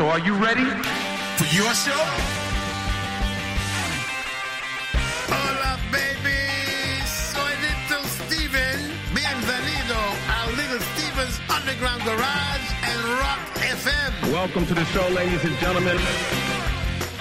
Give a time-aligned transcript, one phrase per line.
[0.00, 0.64] So are you ready?
[1.36, 2.00] For your show?
[5.28, 7.04] Hola, baby.
[7.04, 8.96] Soy Little Steven.
[9.12, 14.32] Bienvenido a Little Steven's Underground Garage and Rock FM.
[14.32, 15.98] Welcome to the show, ladies and gentlemen.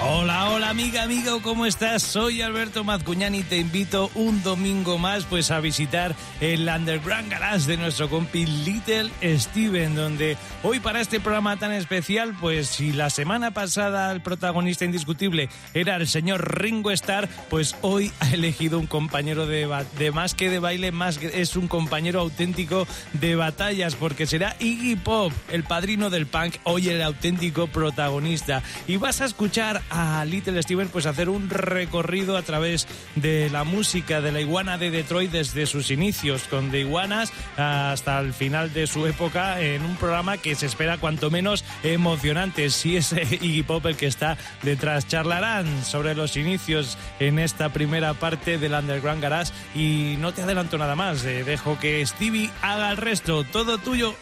[0.02, 2.04] Hola, hola amiga, amigo, ¿cómo estás?
[2.04, 7.68] Soy Alberto Mazcuñán y te invito un domingo más pues a visitar el Underground Garage
[7.68, 13.09] de nuestro compi Little Steven, donde hoy para este programa tan especial, pues si la
[13.09, 18.87] semana pasada el protagonista indiscutible era el señor Ringo Starr, pues hoy ha elegido un
[18.87, 24.28] compañero de, de más que de baile, más es un compañero auténtico de batallas, porque
[24.28, 28.64] será Iggy Pop, el padrino del punk, hoy el auténtico protagonista.
[28.87, 33.64] Y vas a escuchar a Little Steven pues hacer un recorrido a través de la
[33.64, 38.73] música de la iguana de Detroit desde sus inicios, con The Iguanas hasta el final
[38.73, 42.70] de su época en un programa que se espera cuanto menos emocionante.
[42.70, 48.14] Si es Iggy Pop el que está detrás, charlarán sobre los inicios en esta primera
[48.14, 52.92] parte del Underground Garage y no te adelanto nada más, eh, dejo que Stevie haga
[52.92, 54.16] el resto, todo tuyo.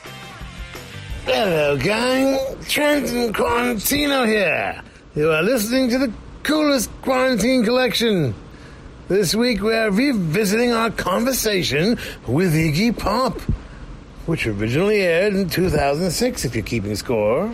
[1.28, 2.38] Hello, gang.
[2.70, 4.82] Trenton Quarantino here.
[5.18, 8.36] You are listening to the coolest quarantine collection.
[9.08, 13.42] This week we are revisiting our conversation with Iggy Pop,
[14.28, 17.52] which originally aired in 2006, if you're keeping score.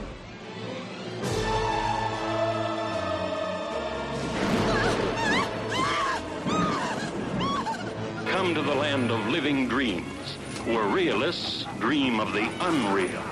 [8.25, 10.33] Come to the land of living dreams,
[10.65, 13.23] where realists dream of the unreal,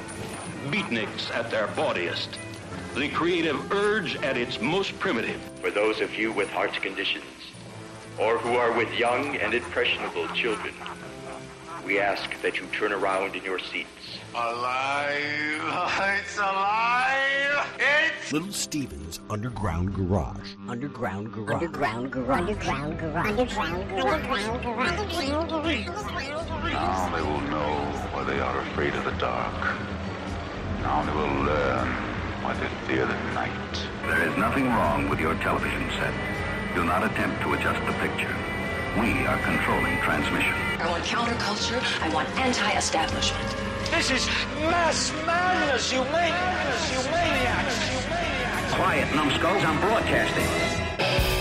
[0.69, 2.37] beatniks at their bawdiest,
[2.95, 5.39] the creative urge at its most primitive.
[5.61, 7.23] For those of you with heart conditions,
[8.19, 10.73] or who are with young and impressionable children,
[11.85, 13.89] we ask that you turn around in your seats.
[14.35, 15.59] Alive.
[16.21, 17.67] It's alive.
[17.79, 20.55] It's Little Steven's Underground Garage.
[20.67, 21.63] Underground Garage.
[21.63, 22.39] Underground garage.
[22.39, 23.27] Underground garage.
[23.27, 24.47] Underground garage.
[24.47, 25.85] Underground garage.
[26.73, 29.77] Now they will know why they are afraid of the dark.
[30.81, 32.10] Now they will learn
[32.41, 33.51] why they fear the night.
[34.07, 36.13] There is nothing wrong with your television set.
[36.75, 38.35] Do not attempt to adjust the picture.
[38.97, 40.53] We are controlling transmission.
[40.79, 41.81] I want counterculture.
[42.01, 43.47] I want anti-establishment.
[43.91, 44.25] This is
[44.71, 46.91] mass madness, you maniacs.
[46.91, 47.91] You maniacs.
[47.91, 48.73] You maniacs.
[48.73, 51.40] Quiet, numbskulls, I'm broadcasting.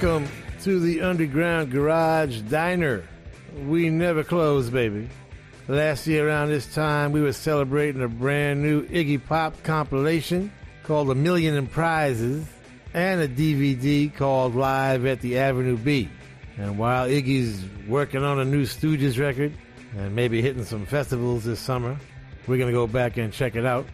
[0.00, 0.28] Welcome
[0.62, 3.02] to the Underground Garage Diner.
[3.66, 5.08] We never close, baby.
[5.66, 10.52] Last year around this time, we were celebrating a brand new Iggy Pop compilation
[10.84, 12.46] called A Million in Prizes
[12.94, 16.08] and a DVD called Live at the Avenue B.
[16.58, 19.52] And while Iggy's working on a new Stooges record
[19.96, 21.98] and maybe hitting some festivals this summer,
[22.46, 23.84] we're going to go back and check it out.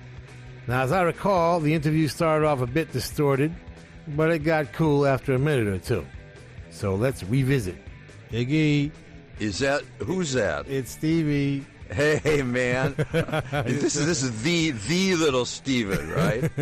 [0.67, 3.55] Now, as I recall, the interview started off a bit distorted,
[4.09, 6.07] but it got cool after a minute or two.
[6.71, 7.77] So let's revisit.
[8.31, 8.91] Iggy.
[9.39, 10.69] Is that who's that?
[10.69, 11.65] It's Stevie.
[11.91, 12.95] Hey man,
[13.53, 16.45] this is this is the the little Steven, right?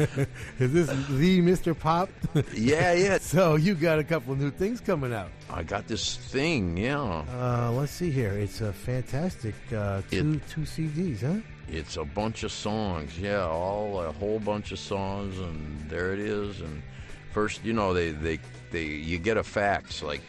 [0.59, 1.79] is this the Mr.
[1.79, 2.11] Pop?
[2.55, 3.19] yeah, yeah.
[3.21, 5.31] So you got a couple new things coming out.
[5.49, 7.01] I got this thing, yeah.
[7.01, 8.33] Uh, let's see here.
[8.33, 11.41] It's a fantastic uh, two it, two CDs, huh?
[11.69, 16.19] It's a bunch of songs, yeah, all a whole bunch of songs, and there it
[16.19, 16.61] is.
[16.61, 16.83] And
[17.33, 18.39] first, you know, they they
[18.71, 20.21] they you get a fax like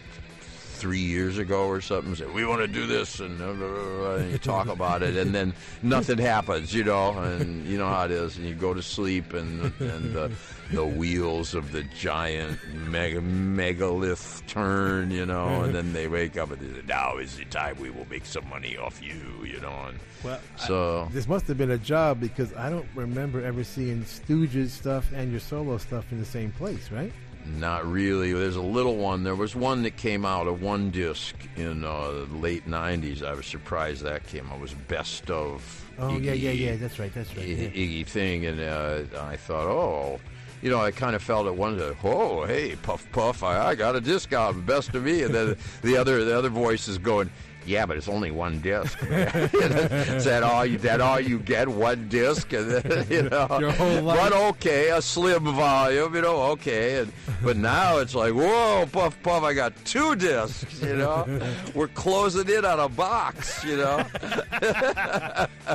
[0.73, 2.15] three years ago or something.
[2.15, 5.53] Say we want to do this, and, uh, and you talk about it, and then
[5.81, 7.11] nothing happens, you know.
[7.11, 10.31] And you know how it is, and you go to sleep, and and the,
[10.71, 16.51] the wheels of the giant mega megalith turn, you know, and then they wake up
[16.51, 19.59] and they say, "Now is the time we will make some money off you," you
[19.59, 19.85] know.
[19.87, 23.63] And well, so I, this must have been a job because I don't remember ever
[23.63, 27.13] seeing Stooges stuff and your solo stuff in the same place, right?
[27.45, 28.33] Not really.
[28.33, 29.23] There's a little one.
[29.23, 33.23] There was one that came out, a one disc in uh, the late '90s.
[33.23, 34.55] I was surprised that came out.
[34.55, 35.91] It was best of.
[35.99, 36.75] Oh Iggy, yeah, yeah, yeah.
[36.75, 37.13] That's right.
[37.13, 37.47] That's right.
[37.47, 37.67] Yeah.
[37.67, 40.19] Iggy thing, and uh, I thought, oh,
[40.61, 43.97] you know, I kind of felt at one oh, hey, puff puff, I, I got
[43.97, 47.29] a discount, best of me, and then the other the other voice is going,
[47.65, 48.97] yeah, but it's only one disc.
[49.03, 50.77] is that all you?
[50.79, 51.67] That all you get?
[51.67, 53.47] One disc, and then, you know.
[53.47, 56.41] But okay, a slim volume, you know.
[56.51, 59.43] Okay, and but now it's like, whoa, puff puff!
[59.43, 60.81] I got two discs.
[60.81, 61.41] You know,
[61.75, 63.63] we're closing in on a box.
[63.63, 64.05] You know.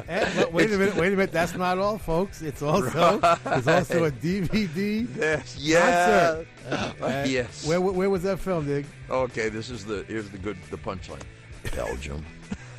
[0.09, 0.97] and, wait a minute!
[0.97, 1.33] Wait a minute!
[1.33, 2.43] That's not all, folks.
[2.43, 3.39] It's also right.
[3.47, 5.09] it's also a DVD.
[5.17, 5.57] Yes.
[5.59, 6.43] Yeah.
[6.69, 7.67] Uh, yes.
[7.67, 8.85] Where, where was that filmed, Dig?
[9.09, 11.23] Okay, this is the here's the good the punchline.
[11.75, 12.25] Belgium.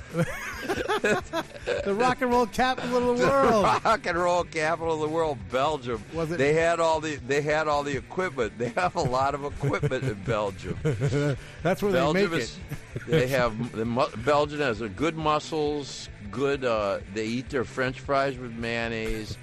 [0.13, 3.65] the rock and roll capital of the world.
[3.65, 6.03] The rock and roll capital of the world, Belgium.
[6.13, 6.37] Was it?
[6.37, 8.57] They had all the they had all the equipment.
[8.57, 10.77] They have a lot of equipment in Belgium.
[11.63, 12.57] That's where Belgium they make is,
[12.95, 13.05] it.
[13.07, 13.85] they have the,
[14.25, 16.09] Belgium has a good muscles.
[16.31, 16.65] Good.
[16.65, 19.37] Uh, they eat their French fries with mayonnaise.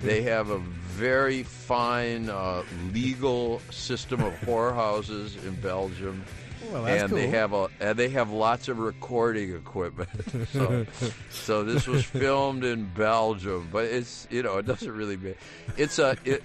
[0.00, 6.24] they have a very fine uh, legal system of whorehouses in Belgium.
[6.72, 7.18] Well, and cool.
[7.18, 10.08] they have a and they have lots of recording equipment.
[10.52, 10.86] so,
[11.30, 15.36] so this was filmed in Belgium, but it's you know it doesn't really make
[15.76, 16.16] it's a.
[16.24, 16.42] It,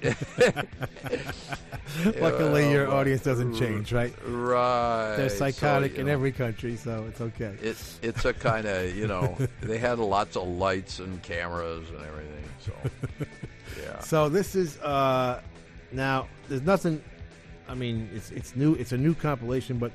[2.22, 4.14] Luckily, your audience doesn't change, right?
[4.26, 5.16] Right.
[5.18, 7.56] They're psychotic so, in know, every country, so it's okay.
[7.62, 12.06] It's it's a kind of you know they had lots of lights and cameras and
[12.06, 12.44] everything.
[12.60, 12.74] So
[13.82, 14.00] yeah.
[14.00, 15.42] So this is uh
[15.92, 17.02] now there's nothing
[17.70, 18.74] I mean, it's it's new.
[18.74, 19.92] It's a new compilation, but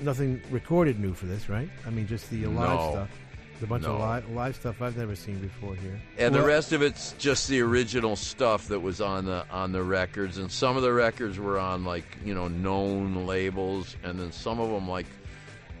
[0.00, 1.68] nothing recorded new for this, right?
[1.86, 2.90] I mean, just the live no.
[2.90, 3.10] stuff.
[3.52, 3.94] There's a bunch no.
[3.94, 5.98] of live, live stuff I've never seen before here.
[6.18, 9.72] And well, the rest of it's just the original stuff that was on the on
[9.72, 14.20] the records, and some of the records were on like you know known labels, and
[14.20, 15.06] then some of them like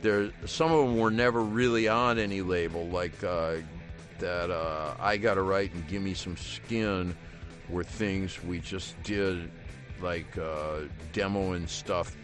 [0.00, 3.56] there some of them were never really on any label, like uh,
[4.20, 7.14] that uh, I got to write and give me some skin
[7.68, 9.50] were things we just did
[10.00, 10.80] like uh,
[11.12, 12.16] demoing stuff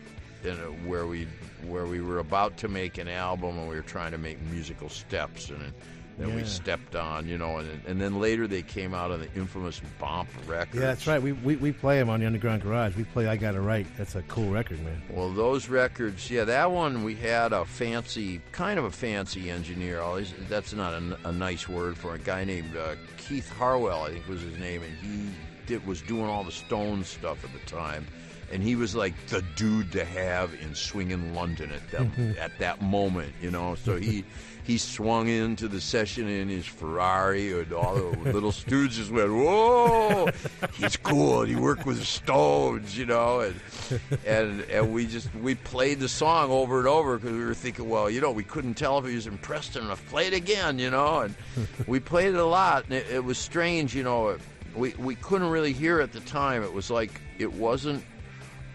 [0.45, 1.27] in a, where we
[1.65, 4.89] where we were about to make an album and we were trying to make musical
[4.89, 5.73] steps and
[6.19, 6.37] then yeah.
[6.37, 9.81] we stepped on, you know, and, and then later they came out on the infamous
[9.99, 10.75] Bomp record.
[10.75, 11.23] Yeah, that's right.
[11.23, 12.97] We, we, we play them on the Underground Garage.
[12.97, 13.87] We play I Got a Right.
[13.97, 15.03] That's a cool record, man.
[15.11, 20.01] Well, those records, yeah, that one we had a fancy, kind of a fancy engineer.
[20.01, 24.11] Always, that's not a, a nice word for a guy named uh, Keith Harwood, I
[24.11, 25.31] think was his name, and he
[25.67, 28.07] did, was doing all the Stone stuff at the time,
[28.53, 32.33] and he was like the dude to have in swinging London at that mm-hmm.
[32.39, 33.75] at that moment, you know.
[33.75, 34.25] So he
[34.65, 40.29] he swung into the session in his Ferrari, and all the little Stooges went, "Whoa,
[40.75, 45.35] he's cool!" And he worked with the Stones, you know, and and and we just
[45.37, 48.45] we played the song over and over because we were thinking, well, you know, we
[48.45, 50.07] couldn't tell if he was impressed enough.
[50.11, 51.35] Play it again, you know, and
[51.87, 54.37] we played it a lot, and it, it was strange, you know
[54.75, 56.63] we we couldn't really hear at the time.
[56.63, 58.05] It was like it wasn't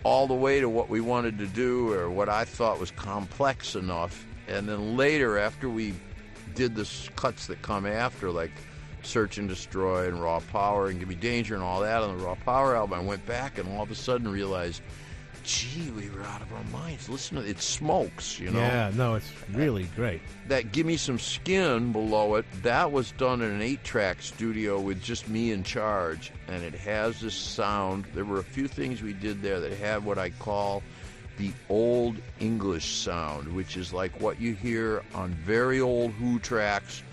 [0.08, 3.76] all the way to what we wanted to do or what I thought was complex
[3.76, 4.26] enough.
[4.48, 5.96] And then later, after we
[6.56, 8.54] did the cuts that come after, like
[9.04, 12.24] Search and Destroy and Raw Power and Give Me Danger and all that on the
[12.24, 14.82] Raw Power album, I went back and all of a sudden realized,
[15.48, 17.08] gee, we were out of our minds.
[17.08, 18.60] Listen to it smokes, you know.
[18.60, 20.22] Yeah, no, it's really great.
[20.48, 24.80] That Give Me Some Skin below it, that was done in an eight track studio
[24.80, 26.32] with just me in charge.
[26.50, 28.06] And it has this sound.
[28.14, 30.84] There were a few things we did there that had what I call
[31.38, 37.04] the old English sound, which is like what you hear on very old Who tracks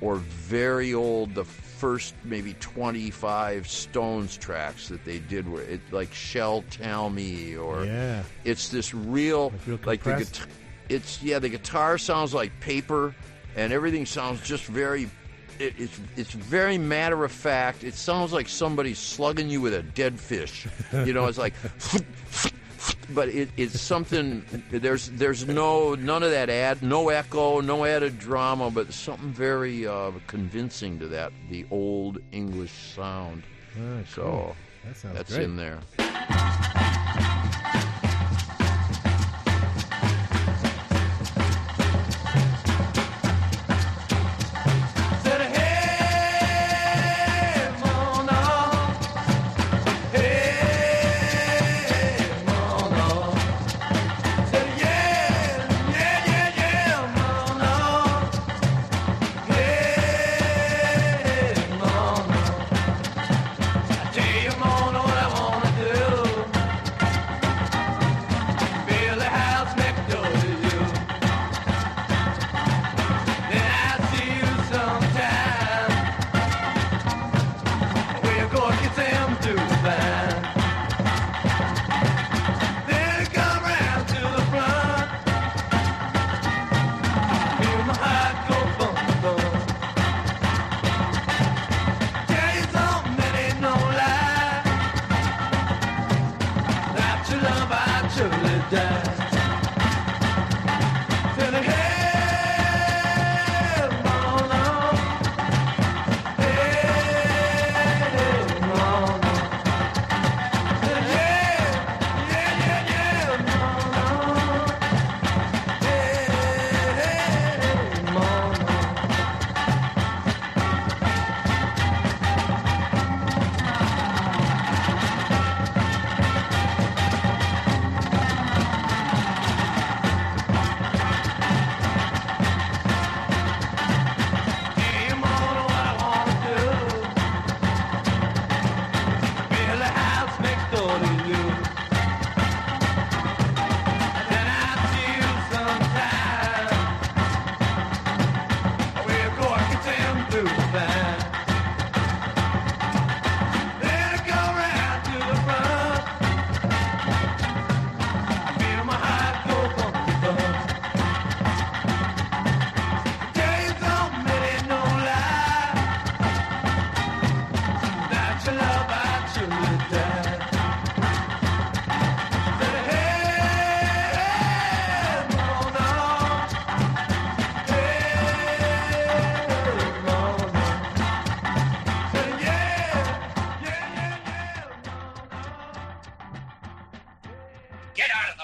[0.00, 1.44] or very old, the
[1.82, 7.84] first maybe 25 Stones tracks that they did where it like Shell Tell Me or
[7.84, 8.22] Yeah.
[8.44, 10.46] it's this real real like the guitar
[10.88, 13.16] it's yeah the guitar sounds like paper
[13.56, 15.10] and everything sounds just very
[15.58, 19.82] it, it's it's very matter of fact it sounds like somebody's slugging you with a
[19.82, 20.68] dead fish.
[20.92, 21.54] You know it's like
[23.10, 28.18] but it, it's something there's there's no none of that ad no echo no added
[28.18, 33.42] drama but something very uh, convincing to that the old english sound
[34.08, 34.56] so cool.
[34.84, 35.44] That sounds that's great.
[35.44, 35.78] in there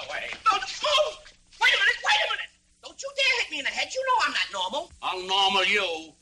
[0.09, 0.29] away.
[0.45, 1.15] Don't move!
[1.61, 2.51] Wait a minute, wait a minute!
[2.83, 3.89] Don't you dare hit me in the head.
[3.93, 4.91] You know I'm not normal.
[5.01, 6.13] I'll normal you.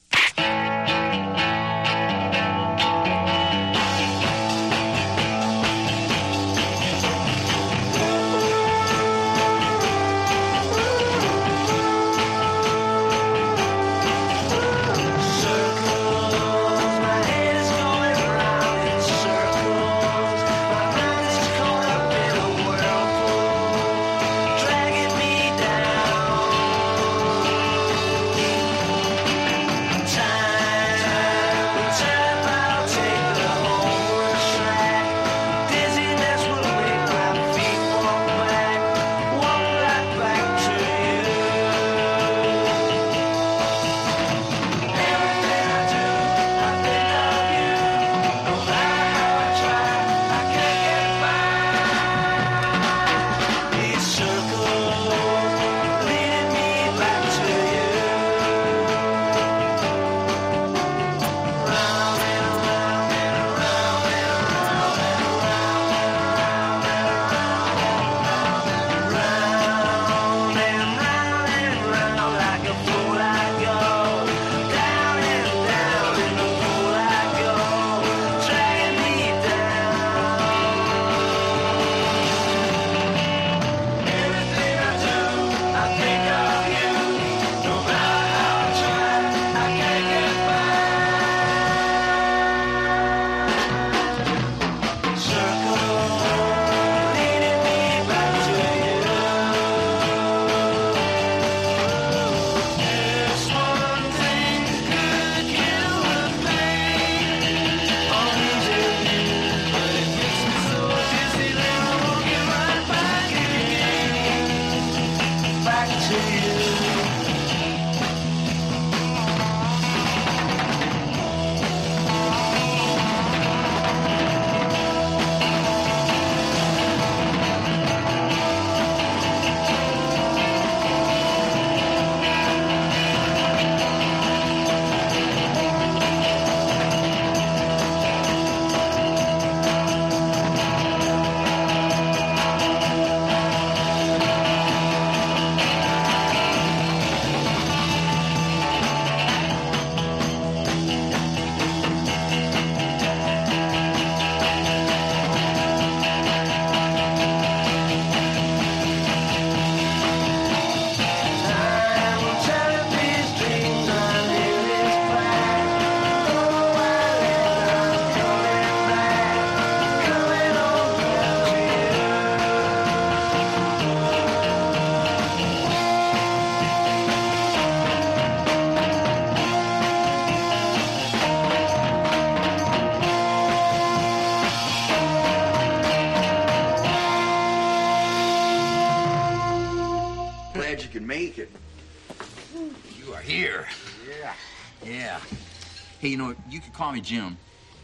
[196.78, 197.36] Call me Jim.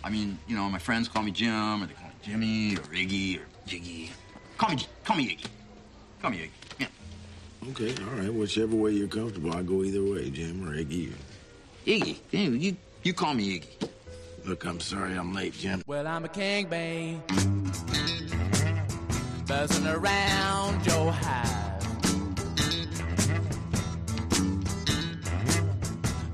[0.03, 2.93] I mean, you know, my friends call me Jim, or they call me Jimmy, or
[2.93, 4.11] Iggy, or Jiggy.
[4.57, 5.47] Call me, call me Iggy.
[6.21, 6.49] Call me Iggy.
[6.79, 7.69] Yeah.
[7.71, 8.31] Okay, all right.
[8.31, 11.11] Whichever way you're comfortable, I'll go either way, Jim or Iggy.
[11.87, 12.17] Iggy.
[12.31, 13.89] You, you, you call me Iggy.
[14.45, 15.81] Look, I'm sorry I'm late, Jim.
[15.87, 17.17] Well, I'm a king bee,
[19.47, 21.49] buzzing around your hive.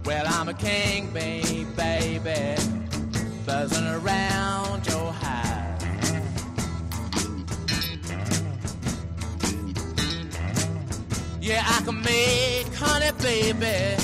[0.05, 1.43] Well, I'm a king bee,
[1.79, 2.61] baby,
[3.45, 5.81] buzzing around your hive.
[11.41, 13.95] Yeah, I can make honey, baby.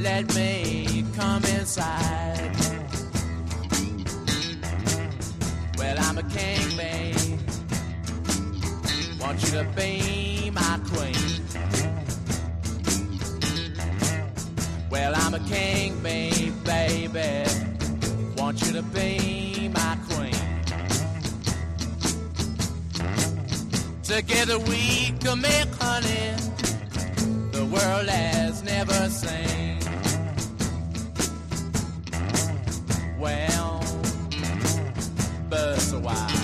[0.00, 2.56] Let me come inside.
[5.78, 7.38] Well, I'm a king, babe.
[9.20, 11.27] Want you to be my queen.
[15.00, 17.48] Well, I'm a king, babe, baby.
[18.36, 20.34] Want you to be my queen.
[24.02, 26.34] Together we can make honey
[27.52, 29.78] the world has never seen.
[33.20, 33.80] Well,
[35.48, 36.37] buzz a while.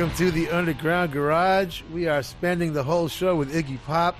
[0.00, 1.82] Welcome to the Underground Garage.
[1.92, 4.16] We are spending the whole show with Iggy Pop.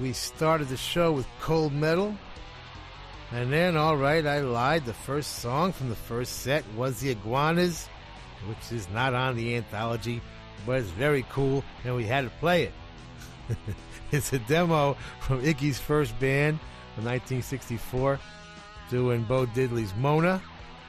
[0.00, 2.16] We started the show with Cold Metal.
[3.30, 4.86] And then, all right, I lied.
[4.86, 7.90] The first song from the first set was The Iguanas,
[8.48, 10.22] which is not on the anthology,
[10.64, 12.72] but it's very cool, and we had to play it.
[14.12, 16.58] it's a demo from Iggy's first band
[16.94, 18.18] from 1964,
[18.88, 20.40] doing Bo Diddley's Mona.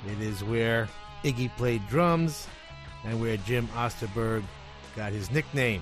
[0.09, 0.87] It is where
[1.25, 2.47] Iggy played drums
[3.03, 4.43] and where Jim Osterberg
[4.95, 5.81] got his nickname.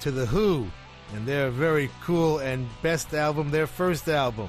[0.00, 0.66] To The Who
[1.14, 4.48] and their very cool and best album, their first album,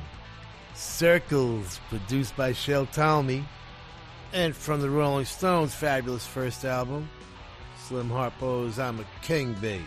[0.76, 3.44] Circles, produced by Shel Talmy.
[4.32, 7.10] And from the Rolling Stones' fabulous first album,
[7.78, 9.82] Slim Harpo's I'm a King Bee.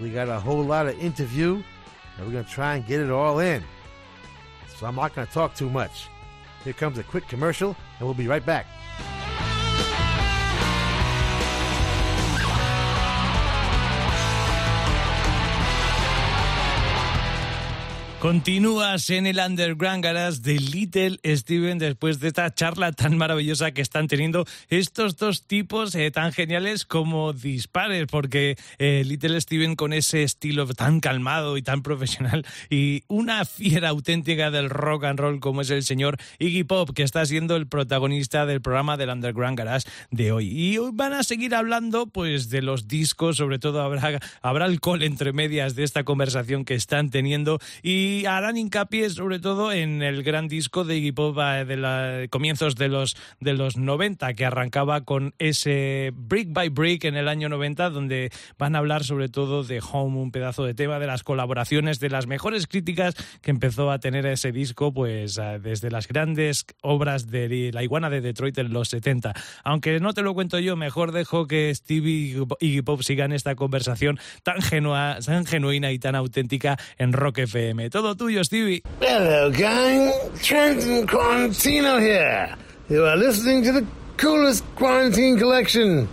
[0.00, 1.62] We got a whole lot of interview,
[2.16, 3.62] and we're going to try and get it all in.
[4.76, 6.08] So I'm not going to talk too much.
[6.64, 8.66] Here comes a quick commercial, and we'll be right back.
[18.20, 23.80] Continúas en el Underground Garage de Little Steven después de esta charla tan maravillosa que
[23.80, 29.92] están teniendo estos dos tipos eh, tan geniales como dispares, porque eh, Little Steven con
[29.92, 35.38] ese estilo tan calmado y tan profesional y una fiera auténtica del rock and roll
[35.38, 39.56] como es el señor Iggy Pop, que está siendo el protagonista del programa del Underground
[39.56, 40.48] Garage de hoy.
[40.48, 45.04] Y hoy van a seguir hablando pues de los discos, sobre todo habrá, habrá alcohol
[45.04, 50.02] entre medias de esta conversación que están teniendo y y harán hincapié sobre todo en
[50.02, 54.32] el gran disco de Iggy Pop eh, de la, comienzos de los, de los 90,
[54.34, 59.04] que arrancaba con ese Brick by Brick en el año 90, donde van a hablar
[59.04, 63.14] sobre todo de Home, un pedazo de tema, de las colaboraciones, de las mejores críticas
[63.42, 68.08] que empezó a tener ese disco, pues eh, desde las grandes obras de la iguana
[68.10, 69.34] de Detroit en los 70.
[69.64, 73.54] Aunque no te lo cuento yo, mejor dejo que Stevie y Iggy Pop sigan esta
[73.54, 77.90] conversación tan, genua, tan genuina y tan auténtica en Rock FM.
[77.98, 78.80] Todo tuyo, Stevie.
[79.00, 80.12] Hello, gang.
[80.40, 82.54] Trenton Quarantino here.
[82.88, 83.84] You are listening to the
[84.16, 86.06] coolest quarantine collection.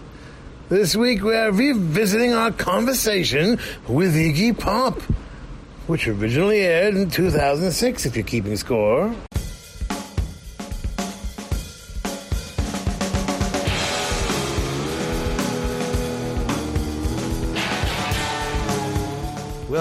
[0.67, 4.99] This week we are revisiting our conversation with Iggy Pop,
[5.85, 9.13] which originally aired in 2006, if you're keeping score.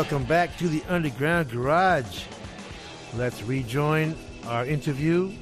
[0.05, 2.25] Welcome back to the Underground Garage.
[3.17, 4.15] Let's rejoin
[4.47, 5.33] our interview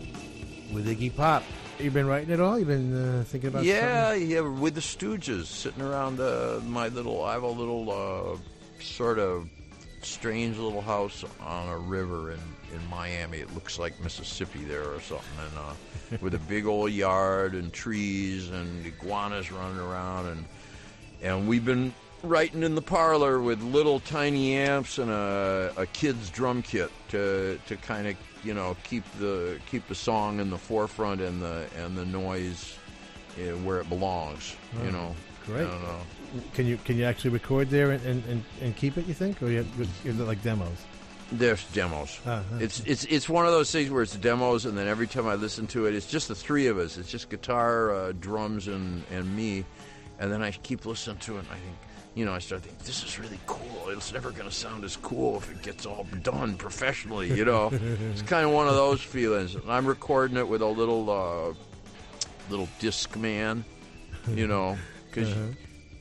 [0.72, 1.42] with Iggy Pop.
[1.80, 2.60] You've been writing it all?
[2.60, 4.30] You've been uh, thinking about yeah, something?
[4.30, 7.24] yeah, with the Stooges, sitting around uh, my little.
[7.24, 9.48] I have a little uh, sort of
[10.02, 12.38] strange little house on a river in
[12.72, 13.38] in Miami.
[13.38, 17.72] It looks like Mississippi there or something, and uh, with a big old yard and
[17.72, 20.44] trees and iguanas running around, and
[21.20, 26.30] and we've been writing in the parlor with little tiny amps and a, a kid's
[26.30, 30.58] drum kit to to kind of you know keep the keep the song in the
[30.58, 32.76] forefront and the and the noise
[33.38, 34.56] uh, where it belongs.
[34.78, 35.14] Oh, you know,
[35.46, 35.66] Great.
[35.66, 36.00] I don't know.
[36.54, 39.06] Can you can you actually record there and, and, and, and keep it?
[39.06, 40.78] You think, or you have, is it like demos?
[41.30, 42.20] There's demos.
[42.26, 42.42] Uh-huh.
[42.60, 45.34] It's it's it's one of those things where it's demos, and then every time I
[45.34, 46.98] listen to it, it's just the three of us.
[46.98, 49.64] It's just guitar, uh, drums, and and me,
[50.18, 51.76] and then I keep listening to it, and I think,
[52.14, 53.88] you know, I start thinking this is really cool.
[53.88, 57.32] It's never going to sound as cool if it gets all done professionally.
[57.32, 57.70] You know,
[58.12, 59.54] it's kind of one of those feelings.
[59.54, 61.54] And I'm recording it with a little uh,
[62.50, 63.64] little disc man,
[64.28, 65.32] you know, because.
[65.32, 65.52] Uh-huh.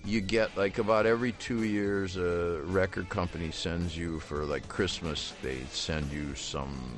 [0.04, 5.36] You get like about every two years, a record company sends you for like Christmas.
[5.44, 6.98] They send you some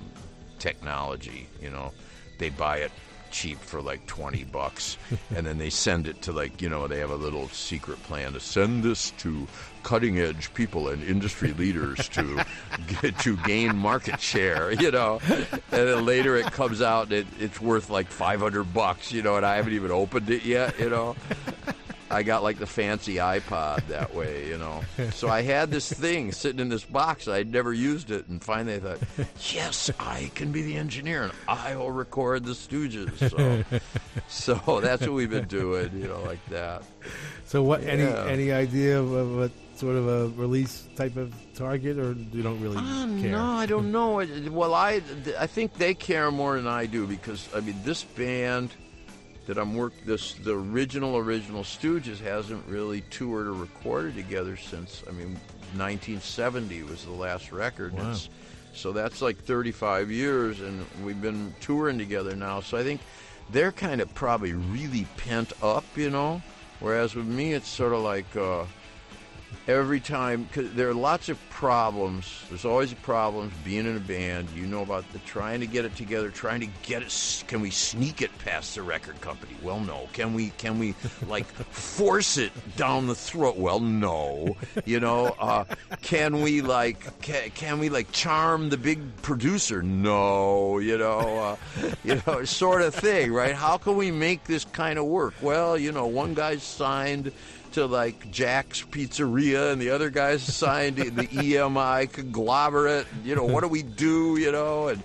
[0.58, 1.50] technology.
[1.62, 1.92] You know,
[2.40, 2.94] they buy it
[3.34, 4.98] cheap for like 20 bucks
[5.36, 8.32] and then they send it to like you know they have a little secret plan
[8.32, 9.48] to send this to
[9.82, 12.42] cutting edge people and industry leaders to
[13.02, 15.20] get to gain market share you know?
[15.28, 19.36] And then later it comes out and it, it's worth like 500 bucks you know
[19.36, 21.16] and i haven't even opened it yet you know
[22.14, 24.84] I got like the fancy iPod that way, you know.
[25.12, 27.28] So I had this thing sitting in this box.
[27.28, 29.00] I'd never used it, and finally I thought,
[29.54, 33.18] yes, I can be the engineer, and I will record the Stooges.
[33.30, 33.82] So,
[34.56, 36.84] so that's what we've been doing, you know, like that.
[37.46, 37.84] So, what?
[37.84, 38.26] Any Yeah.
[38.26, 42.78] any idea of, what sort of a release type of target, or you don't really
[42.78, 43.32] Uh, care?
[43.32, 44.24] no, I don't know.
[44.52, 45.02] Well, I
[45.40, 48.70] I think they care more than I do because I mean this band
[49.46, 55.04] that I'm work this the original original Stooges hasn't really toured or recorded together since
[55.08, 55.38] I mean
[55.76, 57.94] 1970 was the last record.
[57.94, 58.02] Wow.
[58.02, 58.30] It's-
[58.76, 62.60] so that's like 35 years, and we've been touring together now.
[62.62, 63.02] So I think
[63.52, 66.42] they're kind of probably really pent up, you know.
[66.80, 68.36] Whereas with me, it's sort of like.
[68.36, 68.66] Uh,
[69.68, 72.44] every time because there are lots of problems.
[72.50, 74.50] There's always problems being in a band.
[74.56, 77.70] You know about the trying to get it together trying to get it can we
[77.70, 79.56] sneak it past the record company?
[79.62, 80.10] Well no.
[80.14, 80.96] Can we can we
[81.28, 83.58] like force it down the throat?
[83.58, 84.58] Well no.
[84.86, 85.66] You know uh,
[86.02, 89.82] can we like can, can we like charm the big producer?
[89.82, 90.80] No.
[90.80, 93.56] You know uh, you know sort of thing right?
[93.56, 95.34] How can we make this kind of work?
[95.42, 97.32] Well you know one guy's signed
[97.74, 103.08] to like Jack's Pizzeria, and the other guys signed the EMI conglomerate.
[103.24, 104.38] You know, what do we do?
[104.38, 105.04] You know, and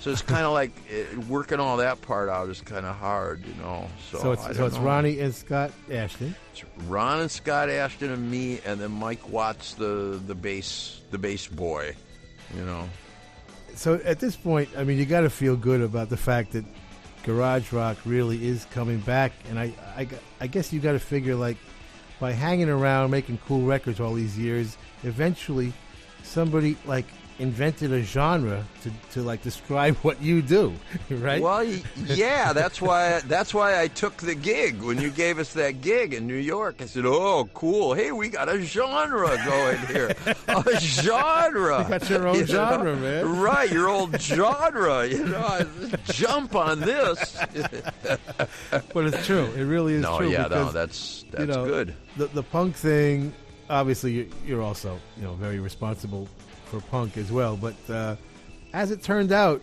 [0.00, 3.44] so it's kind of like eh, working all that part out is kind of hard.
[3.46, 4.82] You know, so, So, it's so it's know.
[4.82, 6.34] Ronnie and Scott Asheton.
[6.52, 11.18] It's Ron and Scott Asheton and me, and then Mike Watts, the the bass the
[11.18, 11.94] bass boy.
[12.56, 12.88] You know,
[13.74, 16.64] So at this point, I mean, you got to feel good about the fact that
[17.22, 20.08] garage rock really is coming back, and I, I,
[20.40, 21.56] I guess you got to figure like
[22.22, 25.72] by hanging around making cool records all these years, eventually
[26.22, 27.04] somebody like
[27.38, 30.72] invented a genre to, to like describe what you do,
[31.10, 31.40] right?
[31.42, 31.64] Well,
[32.06, 36.14] yeah, that's why that's why I took the gig when you gave us that gig
[36.14, 36.76] in New York.
[36.80, 37.94] I said, "Oh, cool!
[37.94, 40.14] Hey, we got a genre going here,
[40.48, 41.82] a genre.
[41.84, 42.44] You got your own know?
[42.46, 43.40] genre, man.
[43.40, 45.06] Right, your old genre.
[45.06, 45.66] You know,
[46.06, 47.36] jump on this.
[48.92, 49.44] but it's true.
[49.56, 50.30] It really is No, true.
[50.30, 51.94] yeah, no, because, that's- you that's know, good.
[52.16, 53.32] The the punk thing,
[53.70, 56.28] obviously, you're, you're also you know very responsible
[56.72, 57.56] for punk as well.
[57.56, 58.16] But uh,
[58.72, 59.60] as it turned out,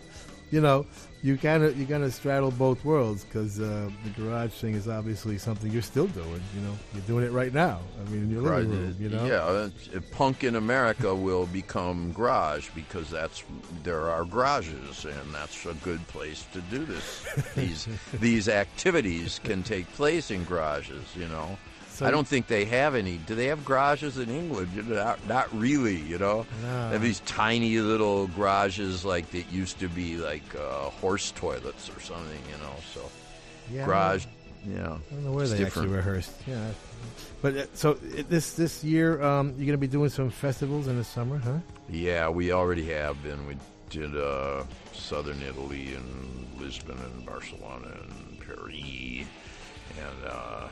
[0.52, 0.86] you know,
[1.22, 4.88] you kind of you kind of straddle both worlds because uh, the garage thing is
[4.88, 6.40] obviously something you're still doing.
[6.54, 7.80] You know, you're doing it right now.
[8.00, 8.96] I mean, in your living room.
[8.98, 13.42] You know, Yeah, punk in America will become garage because that's
[13.82, 17.26] there are garages, and that's a good place to do this.
[17.54, 21.04] These these activities can take place in garages.
[21.16, 21.58] You know,
[22.00, 23.18] So- I don't think they have any.
[23.18, 24.88] Do they have garages in England?
[24.88, 25.96] Not, not really.
[25.96, 26.86] You know, No.
[26.88, 31.90] they have these tiny little garages like that used to be like uh, horse toilets
[31.90, 32.40] or something.
[32.50, 33.02] You know, so
[33.70, 34.24] Yeah, garage.
[34.66, 35.88] Yeah, I don't know where they different.
[35.88, 36.32] actually rehearsed.
[36.46, 36.70] Yeah,
[37.42, 40.86] but uh, so it, this this year, um, you're going to be doing some festivals
[40.86, 41.58] in the summer, huh?
[41.88, 43.46] Yeah, we already have been.
[43.46, 43.56] We
[43.90, 49.26] did uh, southern Italy and Lisbon and Barcelona and Paris,
[49.98, 50.68] and uh,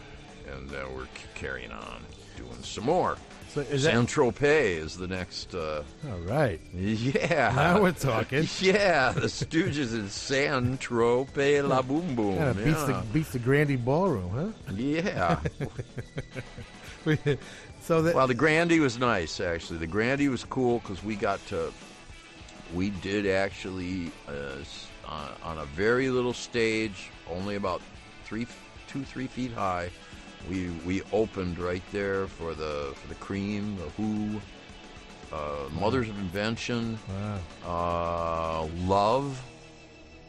[0.55, 2.03] and then we're carrying on
[2.37, 3.17] doing some more.
[3.55, 5.55] So is that- Saint Tropez is the next.
[5.55, 6.61] Uh, All right.
[6.75, 7.53] yeah.
[7.57, 8.47] Now we're talking.
[8.61, 12.35] Yeah, the Stooges in Saint Tropez La Boom Boom.
[12.37, 14.31] Yeah, beats the beats the Grande Ballroom,
[14.69, 14.73] huh?
[14.77, 15.41] Yeah.
[17.81, 19.79] so that well, the Grande was nice actually.
[19.79, 21.73] The Grande was cool because we got to.
[22.75, 24.63] We did actually uh,
[25.07, 27.81] on, on a very little stage, only about
[28.25, 28.47] three,
[28.89, 29.89] two, three feet high.
[30.49, 34.41] We we opened right there for the for the Cream, the Who,
[35.33, 36.99] uh, Mothers of Invention,
[37.67, 39.43] uh, Love.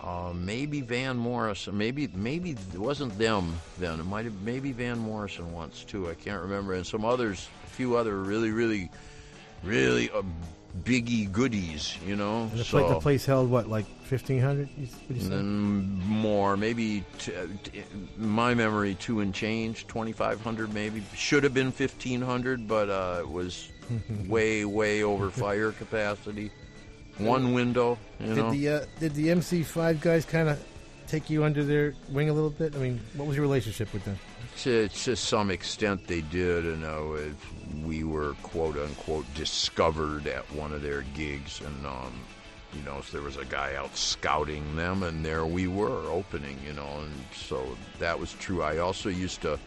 [0.02, 1.78] Uh, maybe Van Morrison.
[1.78, 4.00] Maybe maybe it wasn't them then.
[4.00, 6.10] It might have maybe Van Morrison once too.
[6.10, 6.74] I can't remember.
[6.74, 8.89] And some others, a few other really really
[9.62, 10.22] really uh,
[10.84, 11.98] biggie goodies.
[12.06, 12.44] You know.
[12.44, 14.70] And the, so pla- the place held what, like fifteen hundred?
[15.10, 17.32] more, maybe t-
[17.64, 17.84] t-
[18.18, 21.04] my memory two and change, twenty five hundred maybe.
[21.16, 23.70] Should have been fifteen hundred, but uh, it was
[24.28, 26.52] way way over fire capacity.
[27.18, 28.52] One window, you did know.
[28.52, 30.64] the uh, did the MC5 guys kind of
[31.08, 32.76] take you under their wing a little bit?
[32.76, 34.18] I mean, what was your relationship with them?
[34.60, 37.36] To, to some extent, they did, uh, it-
[37.86, 42.13] we were quote unquote discovered at one of their gigs, and um,
[42.74, 46.58] you know, so there was a guy out scouting them, and there we were opening,
[46.65, 47.65] you know, and so
[48.00, 48.62] that was true.
[48.62, 49.60] I also used to,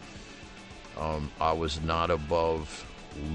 [0.97, 2.85] um, I was not above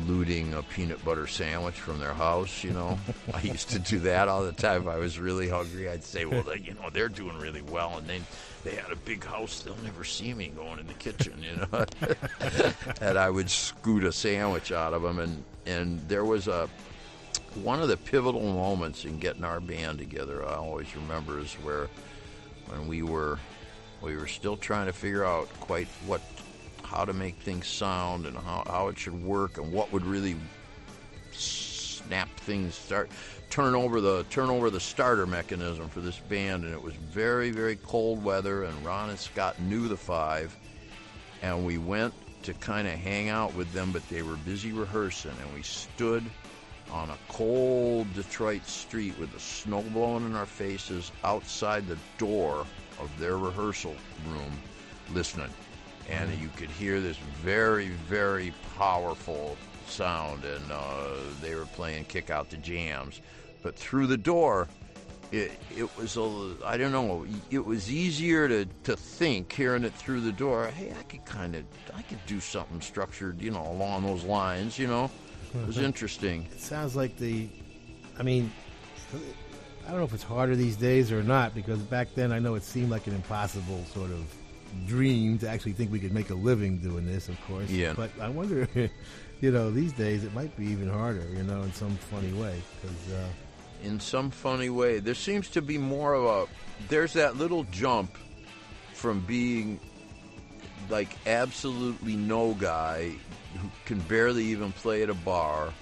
[0.07, 2.99] looting a peanut butter sandwich from their house, you know.
[3.35, 4.83] I used to do that all the time.
[4.83, 7.99] If I was really hungry, I'd say, well, they, you know, they're doing really well,
[7.99, 8.21] and they
[8.65, 9.61] they had a big house.
[9.61, 12.73] They'll never see me going in the kitchen, you know.
[13.01, 16.69] and I would scoot a sandwich out of them, and and there was a
[17.63, 20.47] one of the pivotal moments in getting our band together.
[20.47, 21.89] I always remember is where
[22.69, 23.39] when we were
[24.01, 26.21] we were still trying to figure out quite what
[26.89, 30.37] how to make things sound and how, how it should work and what would really
[31.33, 33.11] snap things start
[33.51, 36.65] turn over the turn over the starter mechanism for this band.
[36.65, 40.57] And it was very very cold weather and Ron and Scott knew the five.
[41.43, 45.35] And we went to kind of hang out with them but they were busy rehearsing.
[45.43, 46.25] And we stood
[46.91, 52.67] on a cold Detroit street with the snow blowing in our faces outside the door
[52.99, 53.95] of their rehearsal
[54.31, 54.53] room
[55.13, 55.51] listening
[56.09, 61.09] and you could hear this very very powerful sound and uh,
[61.41, 63.21] they were playing kick out the jams.
[63.63, 64.69] But through the door
[65.31, 69.93] it, it was a I don't know it was easier to, to think hearing it
[69.95, 73.67] through the door hey I could kind of I could do something structured you know
[73.71, 75.11] along those lines you know?
[75.55, 76.47] It was interesting.
[76.53, 77.49] It sounds like the,
[78.19, 78.53] I mean,
[79.87, 82.55] I don't know if it's harder these days or not because back then I know
[82.55, 84.25] it seemed like an impossible sort of
[84.87, 87.71] dream to actually think we could make a living doing this, of course.
[87.71, 87.95] Yeah.
[87.97, 88.69] But I wonder,
[89.41, 92.61] you know, these days it might be even harder, you know, in some funny way
[92.81, 93.13] because.
[93.13, 93.29] Uh,
[93.83, 94.99] in some funny way.
[94.99, 96.53] There seems to be more of a
[96.89, 98.17] there's that little jump
[98.93, 99.81] from being
[100.89, 103.13] like absolutely no guy
[103.61, 105.73] who can barely even play at a bar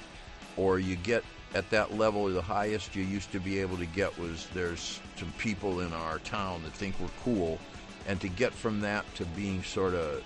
[0.56, 4.16] or you get at that level the highest you used to be able to get
[4.18, 7.58] was there's some people in our town that think we're cool
[8.06, 10.22] and to get from that to being sort of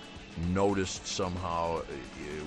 [0.53, 1.83] noticed somehow uh,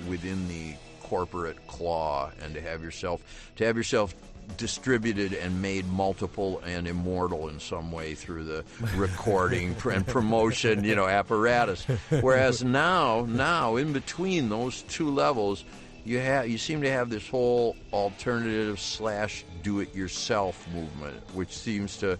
[0.08, 4.14] within the corporate claw and to have yourself to have yourself
[4.56, 8.64] distributed and made multiple and immortal in some way through the
[8.96, 11.84] recording pr- and promotion you know apparatus.
[12.20, 15.64] Whereas now now in between those two levels
[16.04, 21.56] you have you seem to have this whole alternative slash do it yourself movement which
[21.56, 22.18] seems to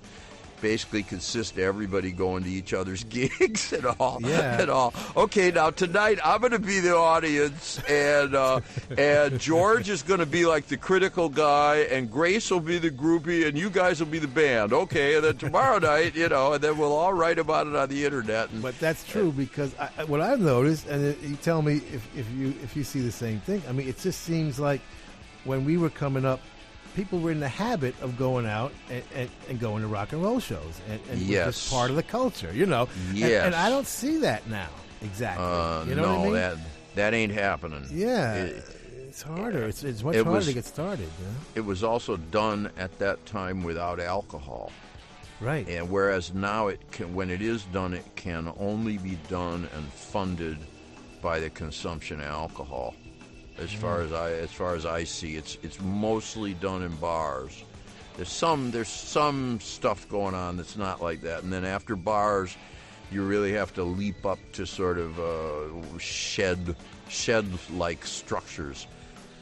[0.64, 4.18] basically consists of everybody going to each other's gigs and all.
[4.22, 4.62] Yeah.
[4.62, 4.94] And all.
[5.14, 8.60] Okay, now tonight I'm going to be the audience, and uh,
[8.96, 12.90] and George is going to be like the critical guy, and Grace will be the
[12.90, 14.72] groupie, and you guys will be the band.
[14.72, 17.90] Okay, and then tomorrow night, you know, and then we'll all write about it on
[17.90, 18.48] the internet.
[18.50, 21.74] And, But that's true because I, I- what I've noticed, and it, you tell me
[21.92, 23.60] if, if you if you see the same thing.
[23.68, 24.80] I mean, it just seems like
[25.44, 26.40] when we were coming up,
[26.94, 30.22] people were in the habit of going out and, and, and going to rock and
[30.22, 31.46] roll shows, and, and it was Yes.
[31.46, 32.88] just part of the culture, you know.
[33.08, 33.44] And- Yes.
[33.46, 34.68] and, I don't see that now
[35.02, 35.44] exactly.
[35.44, 36.32] uh, you know no, what I mean?
[36.34, 36.56] that
[36.94, 37.86] that ain't happening.
[37.90, 38.64] yeah, It-
[39.08, 39.64] it's harder.
[39.68, 41.08] It's it's much it harder was- to get started.
[41.20, 41.34] You know?
[41.54, 44.72] It was also done at that time without alcohol.
[45.40, 45.68] Right.
[45.68, 49.84] And whereas now it can, when it is done, it can only be done and
[49.92, 50.58] funded
[51.20, 52.94] by the consumption of alcohol.
[53.58, 57.64] As far as I, as far as I see, it's it's mostly done in bars.
[58.16, 62.56] There's some there's some stuff going on that's not like that, and then after bars,
[63.10, 66.74] you really have to leap up to sort of uh, shed
[67.08, 68.86] shed like structures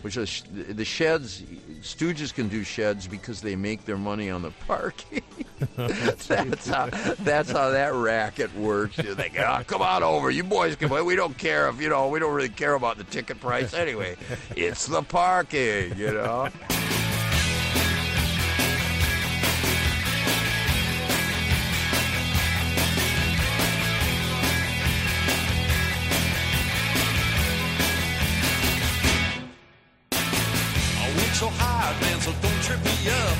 [0.02, 1.42] which is the sheds.
[1.80, 5.22] Stooges can do sheds because they make their money on the parking.
[5.76, 6.86] that's how
[7.20, 8.98] that's how that racket works.
[8.98, 10.90] You think, oh, come on over, you boys can.
[11.04, 12.08] We don't care if you know.
[12.08, 14.16] We don't really care about the ticket price anyway.
[14.56, 16.48] It's the parking, you know.
[31.34, 33.36] So hard, man, so don't trip me up.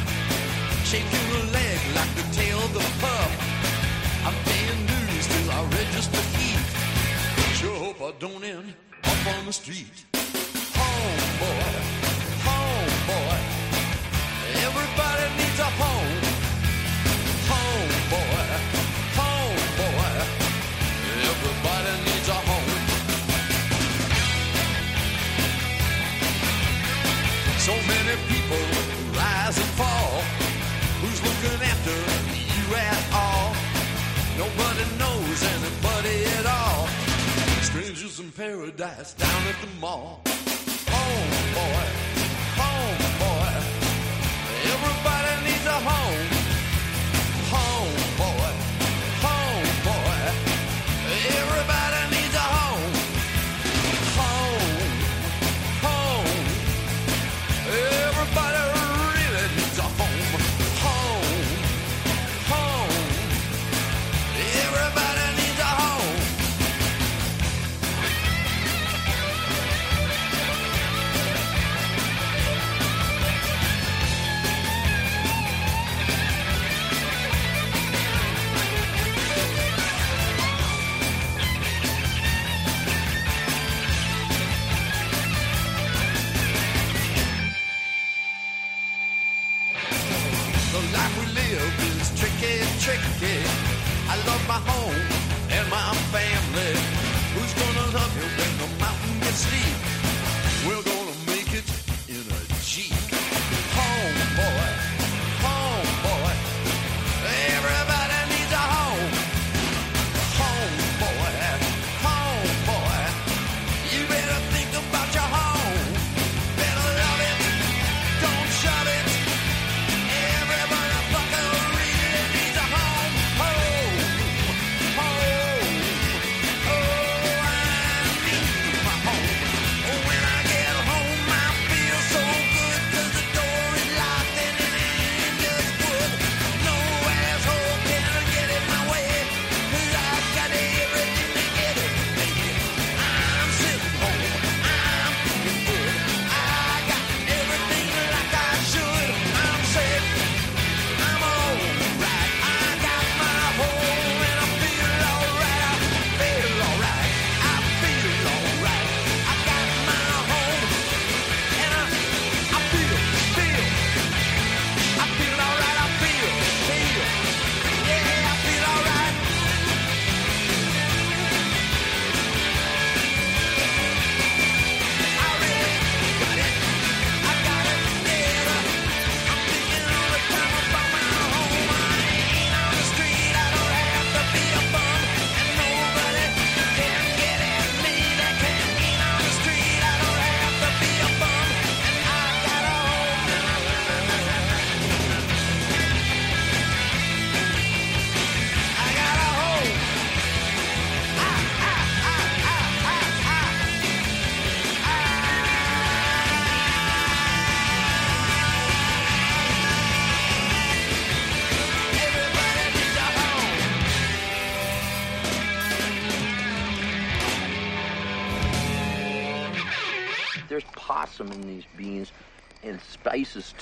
[0.82, 1.61] Shake your leg
[2.72, 3.30] the pup.
[4.24, 6.64] I'm paying dues till I register heat.
[7.58, 10.06] Sure hope I don't end up on the street.
[10.80, 11.72] Home, boy,
[12.48, 13.38] home, boy.
[14.66, 16.16] Everybody needs a home.
[17.52, 18.46] Home, boy,
[19.20, 20.12] home, boy.
[21.30, 22.80] Everybody needs a home.
[27.66, 28.62] So many people
[29.12, 29.91] rise and fall.
[34.38, 36.88] Nobody knows anybody at all.
[37.62, 40.22] Strangers in paradise down at the mall.
[40.88, 41.84] Home, boy,
[42.60, 43.52] home, boy.
[44.72, 46.31] Everybody needs a home.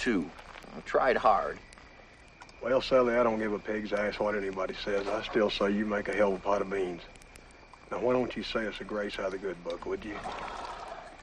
[0.00, 0.28] Too.
[0.76, 1.58] I tried hard.
[2.62, 5.06] Well, Sally, I don't give a pig's ass what anybody says.
[5.06, 7.02] I still say you make a hell of a pot of beans.
[7.90, 10.16] Now, why don't you say us a grace out of the good book, would you?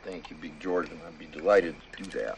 [0.03, 0.99] Thank you, Big Jordan.
[1.07, 2.37] I'd be delighted to do that.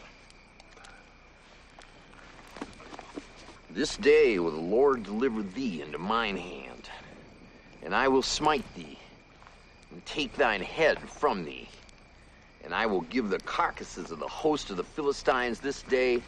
[3.70, 6.90] This day will the Lord deliver thee into mine hand,
[7.82, 8.98] and I will smite thee,
[9.90, 11.68] and take thine head from thee,
[12.70, 16.22] and I will give the carcasses of the host of the Philistines this day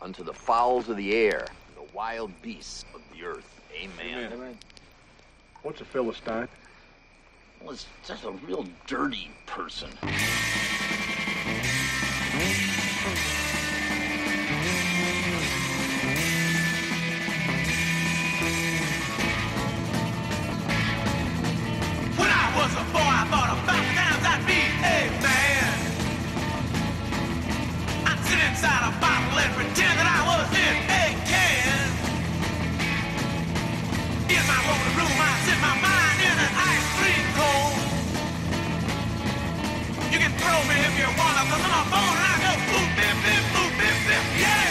[0.00, 3.60] unto the fowls of the air, and the wild beasts of the earth.
[3.72, 4.32] Amen.
[4.32, 4.58] Amen.
[5.62, 6.48] What's a Philistine?
[7.62, 9.90] Well, it's just a real dirty person.
[22.16, 23.03] When I was a boy,
[29.38, 31.90] and pretend that I was in a can.
[34.30, 37.74] In my lonely room, I sit my mind in an ice cream cone.
[40.12, 42.88] You can throw me if you want, cause I'm a bone and I go boop,
[42.94, 44.70] bip, bip, boop, bip, bip, yeah.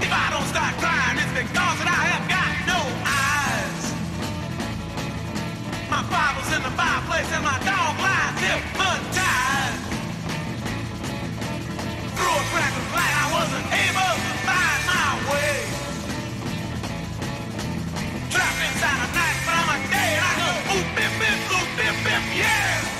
[0.00, 2.13] If I don't start crying, it's because that I
[7.18, 9.82] in and my dog lies hypnotized.
[12.16, 15.54] Through a crack of light, I wasn't able to find my way.
[18.30, 21.96] Trapped inside a night, but I'm a day I go oop, bip, bip, oop, bip,
[22.04, 22.93] bip, yeah.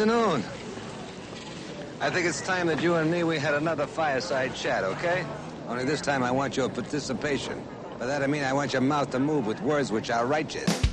[0.00, 0.42] Afternoon.
[2.00, 5.26] I think it's time that you and me we had another fireside chat, okay?
[5.68, 7.62] Only this time I want your participation.
[7.98, 10.89] By that I mean I want your mouth to move with words which are righteous.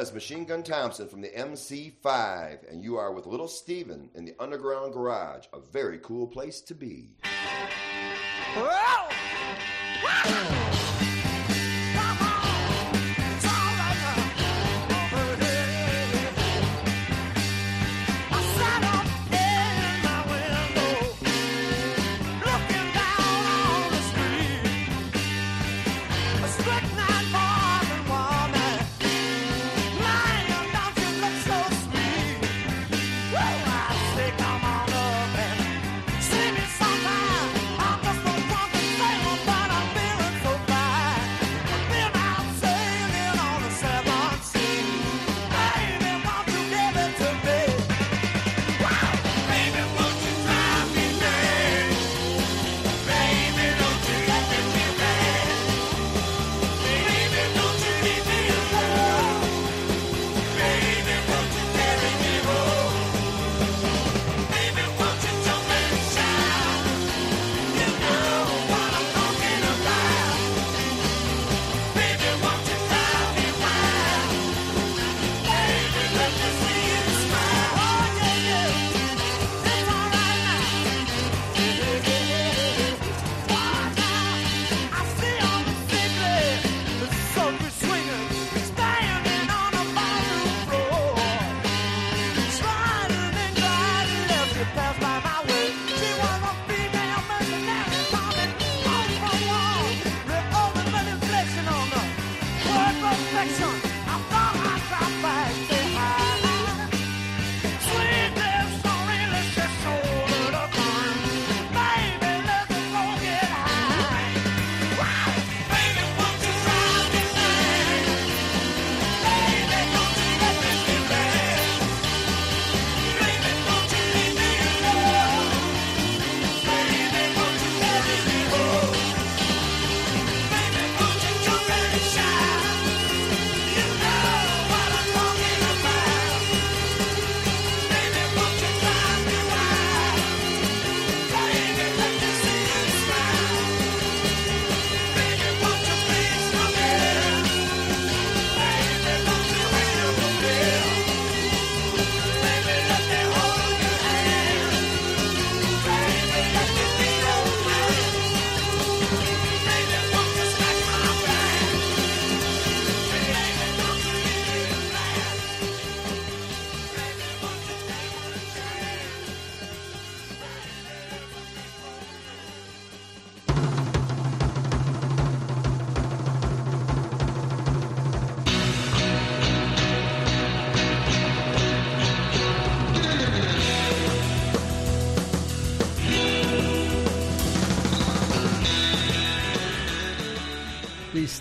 [0.00, 4.34] Dennis Machine Gun Thompson from the MC5, and you are with Little Steven in the
[4.40, 7.10] Underground Garage, a very cool place to be.
[8.56, 8.62] We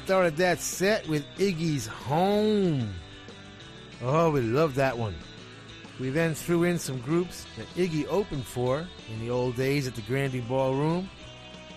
[0.09, 2.91] started that set with Iggy's Home.
[4.01, 5.13] Oh, we love that one.
[5.99, 9.93] We then threw in some groups that Iggy opened for in the old days at
[9.93, 11.07] the Grande Ballroom.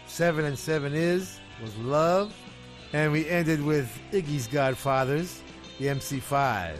[0.06, 2.34] Seven and Seven Is was Love.
[2.94, 5.42] And we ended with Iggy's Godfathers,
[5.78, 6.74] the MC5,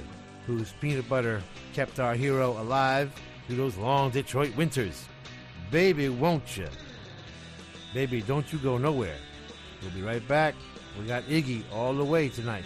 [0.46, 1.42] whose peanut butter
[1.74, 3.12] kept our hero alive
[3.46, 5.04] through those long Detroit winters.
[5.70, 6.68] Baby, won't you?
[7.92, 9.18] Baby, don't you go nowhere.
[9.82, 10.54] We'll be right back.
[10.98, 12.64] We got Iggy all the way tonight.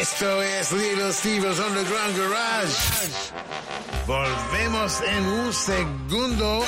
[0.00, 3.22] Esto es Little Steve's Underground Garage.
[4.06, 6.64] Volvemos en un segundo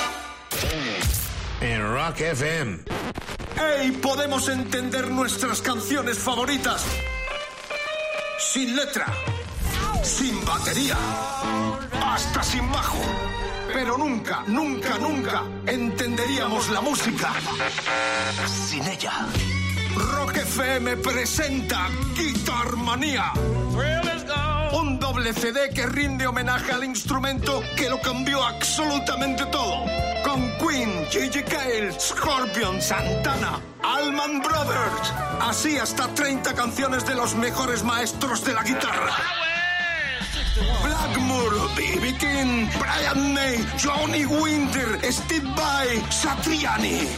[1.61, 2.79] en Rock FM.
[3.61, 3.91] ¡Ey!
[3.93, 6.85] Podemos entender nuestras canciones favoritas.
[8.39, 9.07] Sin letra.
[10.05, 10.97] Sin batería.
[12.05, 12.99] Hasta sin bajo.
[13.73, 17.33] Pero nunca, nunca, nunca entenderíamos la música
[18.47, 19.13] sin ella.
[19.97, 23.33] Rock FM presenta Guitar Manía.
[24.73, 29.87] Un doble CD que rinde homenaje al instrumento que lo cambió absolutamente todo.
[30.23, 35.13] Con Queen, Gigi Cale, Scorpion, Santana, Allman Brothers.
[35.41, 39.54] Así hasta 30 canciones de los mejores maestros de la guitarra.
[40.55, 42.15] Blackmore, B.B.
[42.19, 47.09] King, Brian May, Johnny Winter, Steve Vai, Satriani.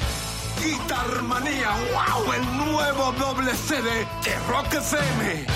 [0.63, 5.47] Guitar Manía, wow, el nuevo doble CD de Rock FM.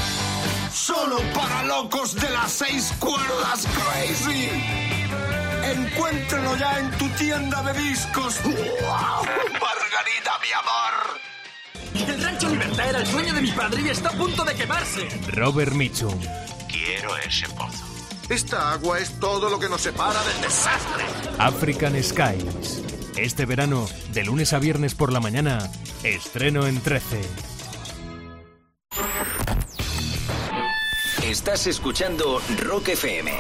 [0.71, 4.51] Solo para locos de las seis cuerdas crazy.
[5.65, 8.41] Encuéntralo ya en tu tienda de discos.
[8.45, 12.09] Margarita, mi amor.
[12.09, 15.09] El rancho Libertad era el sueño de mi padre y está a punto de quemarse.
[15.33, 16.21] Robert Mitchum.
[16.71, 17.85] Quiero ese pozo.
[18.29, 21.05] Esta agua es todo lo que nos separa del desastre.
[21.39, 22.83] African Skies.
[23.17, 25.69] Este verano, de lunes a viernes por la mañana,
[26.05, 27.21] estreno en 13.
[31.25, 33.33] Estás escuchando Rock FM.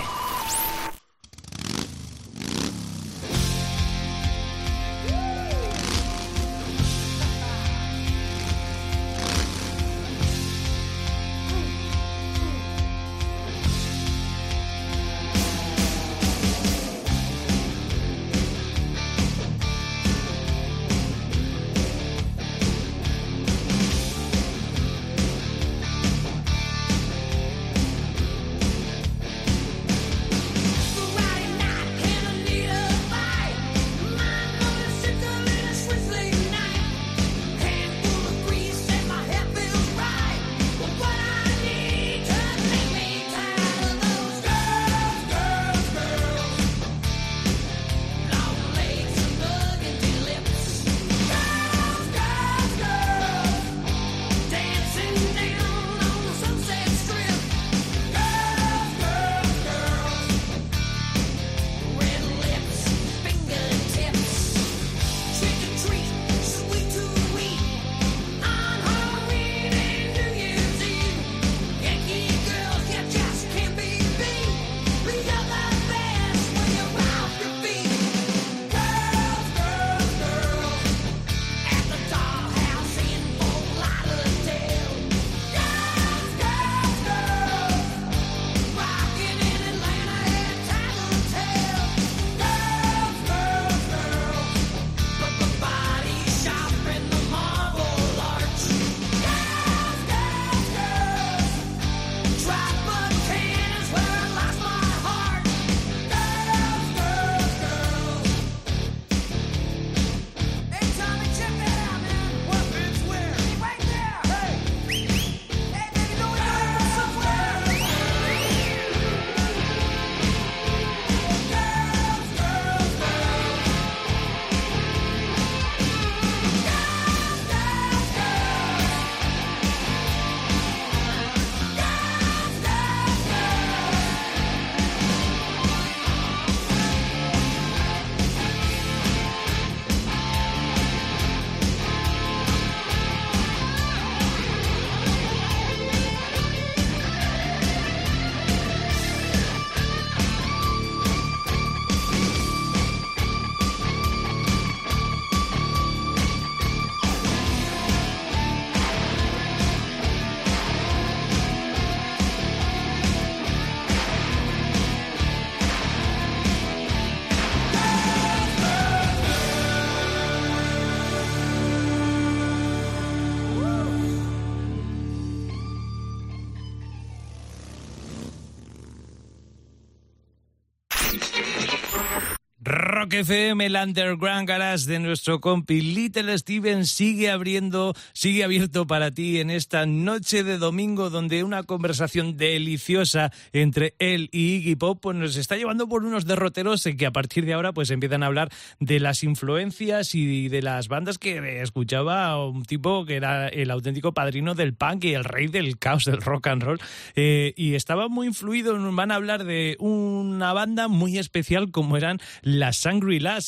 [183.10, 189.10] Rock FM, el Underground Garage de nuestro compi Little Steven sigue abriendo, sigue abierto para
[189.10, 195.00] ti en esta noche de domingo donde una conversación deliciosa entre él y Iggy Pop
[195.02, 198.26] pues nos está llevando por unos derroteros que a partir de ahora pues empiezan a
[198.26, 198.48] hablar
[198.78, 204.14] de las influencias y de las bandas que escuchaba un tipo que era el auténtico
[204.14, 206.80] padrino del punk y el rey del caos del rock and roll
[207.16, 212.20] eh, y estaba muy influido, van a hablar de una banda muy especial como eran
[212.42, 212.86] las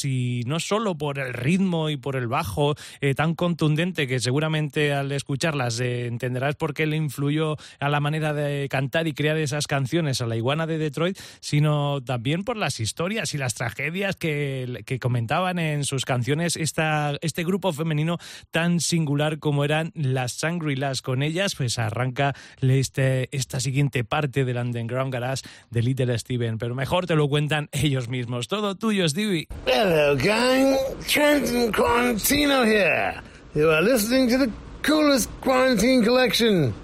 [0.05, 4.92] Y no solo por el ritmo y por el bajo eh, tan contundente que seguramente
[4.92, 9.36] al escucharlas eh, entenderás por qué le influyó a la manera de cantar y crear
[9.36, 14.16] esas canciones a la iguana de Detroit, sino también por las historias y las tragedias
[14.16, 18.18] que, comentaban en sus canciones esta, este grupo femenino
[18.50, 21.03] tan singular como eran las Shangri-Las.
[21.03, 26.74] Con ellas pues arranca este, esta siguiente parte del Underground Garage de Little Steven, pero
[26.74, 28.48] mejor te lo cuentan ellos mismos.
[28.48, 29.41] Todo tuyo, Stevie.
[29.66, 30.78] Hello, gang.
[31.07, 33.20] Trenton Quarantino here.
[33.55, 36.74] You are listening to the coolest quarantine collection.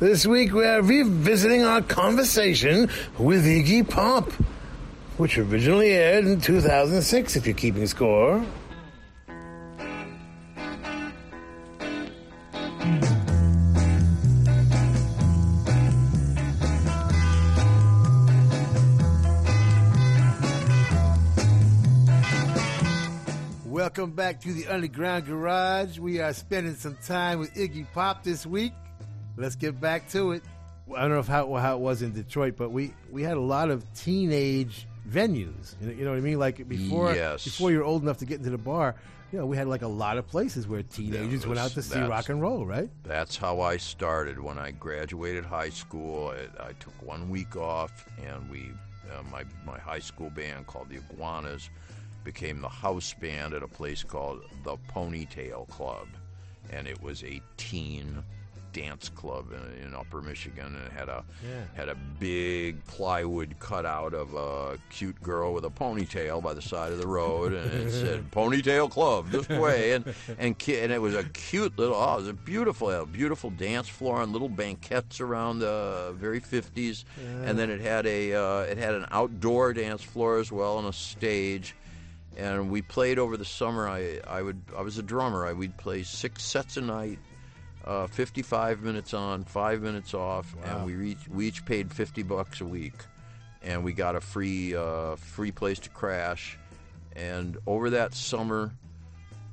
[0.00, 2.88] This week we are revisiting our conversation
[3.18, 4.30] with Iggy Pop,
[5.18, 8.44] which originally aired in 2006, if you're keeping score.
[23.84, 25.98] Welcome back to the Underground Garage.
[25.98, 28.72] We are spending some time with Iggy Pop this week.
[29.36, 30.42] Let's get back to it.
[30.96, 33.42] I don't know if how, how it was in Detroit, but we, we had a
[33.42, 35.74] lot of teenage venues.
[35.82, 36.38] You know, what I mean?
[36.38, 37.44] Like before Yes.
[37.44, 38.94] before you're old enough to get into the bar,
[39.30, 41.82] you know, we had like a lot of places where teenagers That went out to
[41.82, 42.88] see rock and roll, right?
[43.02, 46.32] That's how I started when I graduated high school.
[46.58, 48.70] I, I took one week off, and we,
[49.12, 51.68] uh, my my high school band called the Iguanas,
[52.24, 56.08] became the house band at a place called the Ponytail Club,
[56.70, 58.24] and it was a teen
[58.72, 61.62] dance club in, in Upper Michigan, and it had a Yeah.
[61.76, 66.90] had a big plywood cutout of a cute girl with a ponytail by the side
[66.90, 71.00] of the road, and it said "Ponytail Club" this way, and and ki- and it
[71.00, 74.48] was a cute little, oh, it was a beautiful, a beautiful dance floor and little
[74.48, 77.04] banquettes around the very fifties,
[77.44, 80.88] and then it had a uh, it had an outdoor dance floor as well and
[80.88, 81.76] a stage.
[82.36, 83.88] And we played over the summer.
[83.88, 85.46] I, I would I was a drummer.
[85.46, 87.18] I we'd play six sets a night,
[87.84, 92.60] uh, 55 minutes on, five minutes off, and we each, we each paid 50 bucks
[92.60, 92.94] a week,
[93.62, 96.58] and we got a free uh, free place to crash.
[97.14, 98.72] And over that summer,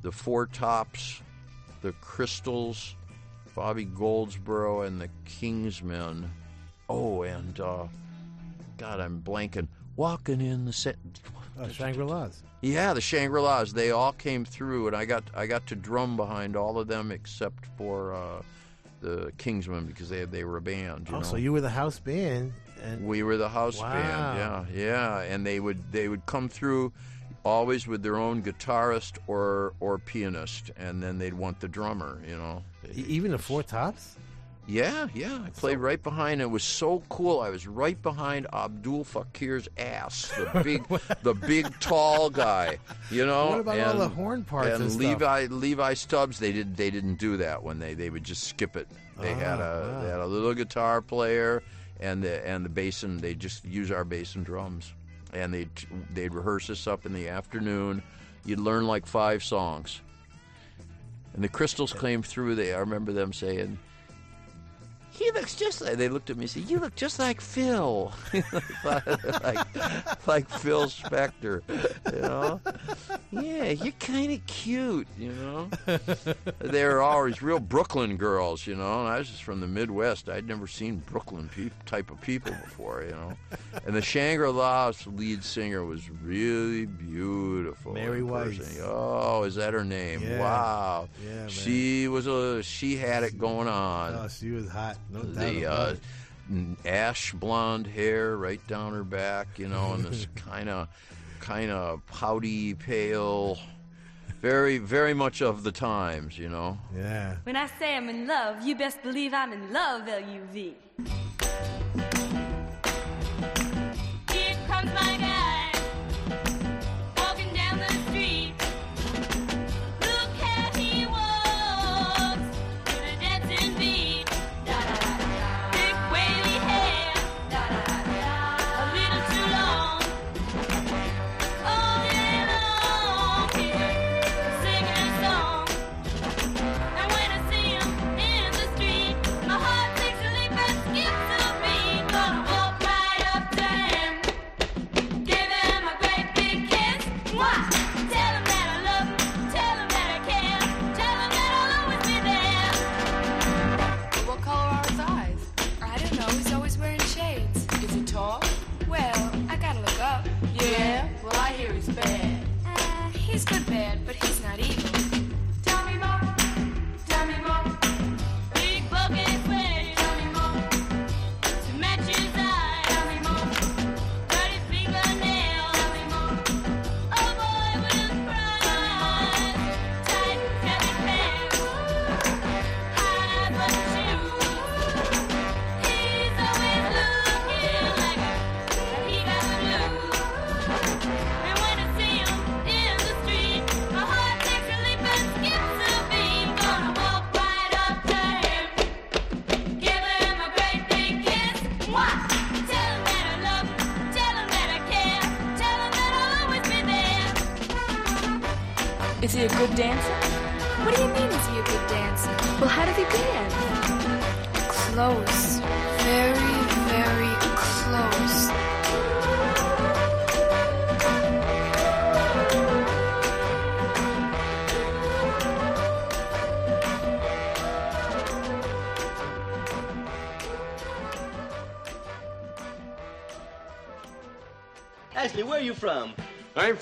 [0.01, 1.21] the Four Tops,
[1.81, 2.95] the Crystals,
[3.55, 6.27] Bobby Goldsboro, and the Kingsmen.
[6.89, 7.85] Oh, and uh,
[8.77, 9.67] God, I'm blanking.
[9.95, 10.95] Walking in the set.
[11.63, 12.41] Oh, Shangri La's.
[12.61, 13.71] Yeah, the Shangri Las.
[13.71, 17.11] They all came through, and I got I got to drum behind all of them
[17.11, 18.41] except for uh,
[19.01, 21.07] the Kingsmen because they they were a band.
[21.09, 21.25] You Oh, know?
[21.25, 22.53] so you were the house band,
[22.83, 23.91] and we were the house Wow.
[23.93, 24.69] band.
[24.75, 26.91] Yeah, yeah, and they would they would come through
[27.43, 32.21] always with their own guitarist or or pianist, and then they'd want the drummer.
[32.27, 32.63] You know.
[32.95, 34.17] E- even the Four Tops.
[34.71, 35.39] Yeah, yeah.
[35.45, 36.41] I played right behind.
[36.41, 37.41] It was so cool.
[37.41, 40.87] I was right behind Abdul Fakir's ass, the big,
[41.23, 42.77] the big tall guy.
[43.09, 43.49] You know.
[43.49, 44.95] What about all the horn parts And, and?
[44.95, 48.77] Levi Levi Stubbs, they did they didn't do that when they they would just skip
[48.77, 48.87] it.
[49.19, 50.01] They had Ah, a wow.
[50.03, 51.61] they had a little guitar player
[51.99, 54.93] and the and the bass and they just use our bass and drums.
[55.33, 55.67] And they
[56.13, 58.01] they'd rehearse us up in the afternoon.
[58.45, 59.99] You'd learn like five songs.
[61.33, 62.55] And the crystals came through.
[62.55, 63.77] They I remember them saying,
[65.11, 68.13] he looks just like they looked at me and said, "You look just like Phil,
[68.83, 71.61] like like Phil Spector,
[72.13, 72.61] you know?
[73.31, 75.69] Yeah, you're kind of cute, you know."
[76.59, 79.01] they were always real Brooklyn girls, you know.
[79.01, 80.29] And I was just from the Midwest.
[80.29, 83.33] I'd never seen Brooklyn peop type of people before, you know.
[83.85, 87.93] And the Shangri La's lead singer was really beautiful.
[87.93, 88.79] Mary Weiss.
[88.81, 90.21] Oh, is that her name?
[90.23, 90.39] Yeah.
[90.39, 91.09] Wow.
[91.23, 91.49] Yeah, man.
[91.49, 94.97] She was a she had it going on Oh, she was hot.
[95.09, 95.95] No doubt the uh,
[96.85, 100.87] ash blonde hair right down her back, you know, and this kind of,
[101.39, 103.57] kind of pouty, pale,
[104.41, 106.77] very, very much of the times, you know.
[106.95, 107.37] Yeah.
[107.43, 110.75] When I say I'm in love, you best believe I'm in love, L-U-V.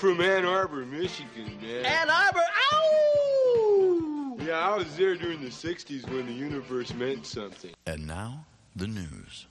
[0.00, 1.84] from Ann Arbor, Michigan, man.
[1.84, 2.40] Ann Arbor,
[2.72, 4.38] ow!
[4.40, 7.72] Yeah, I was there during the 60s when the universe meant something.
[7.86, 9.46] And now, the news.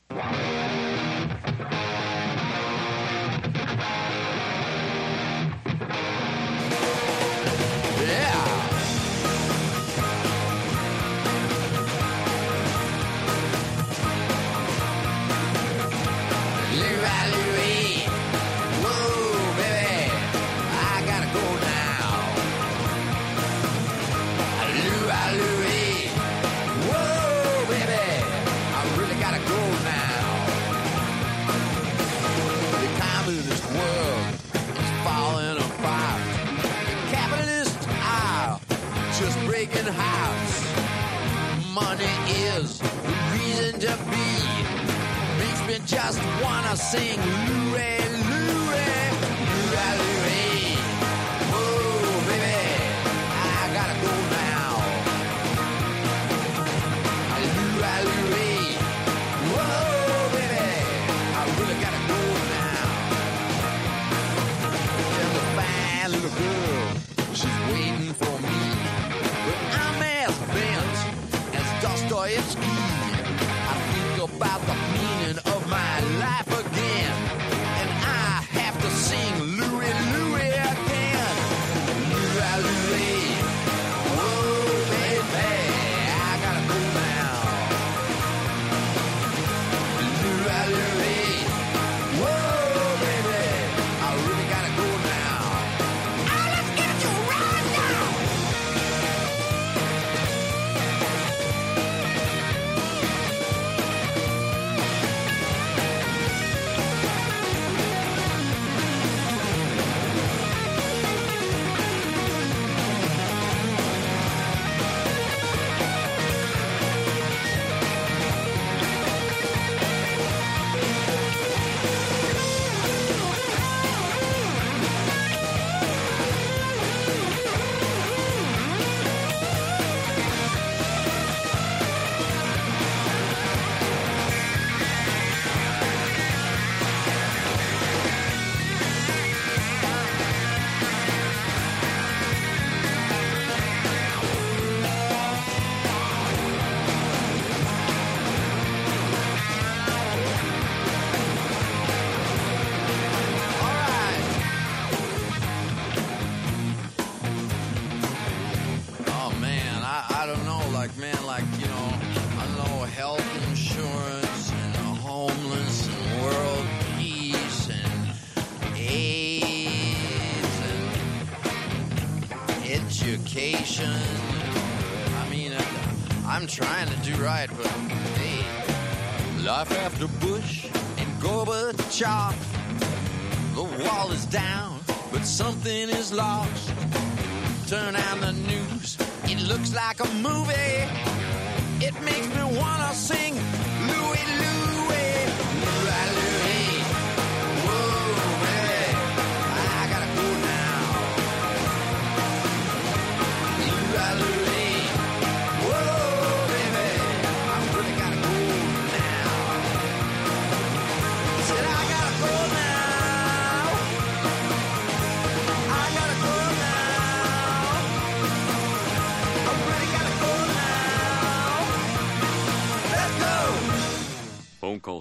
[187.70, 188.39] turn on the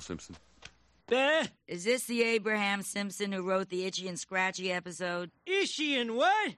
[0.09, 0.37] Simpson.
[1.13, 1.47] Eh?
[1.67, 5.31] Is this the Abraham Simpson who wrote the Itchy and Scratchy episode?
[5.47, 6.55] Itchy and what?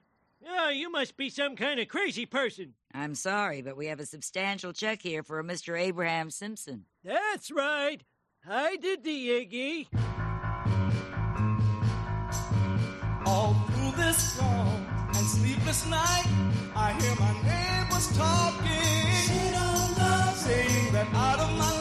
[0.47, 2.73] Oh, you must be some kind of crazy person.
[2.93, 5.79] I'm sorry, but we have a substantial check here for a Mr.
[5.79, 6.85] Abraham Simpson.
[7.03, 8.01] That's right.
[8.49, 9.87] I did the Iggy.
[13.25, 16.27] All through this storm and sleepless night,
[16.73, 19.01] I hear my neighbors talking.
[20.41, 21.80] Saying that out of my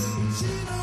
[0.00, 0.79] she don't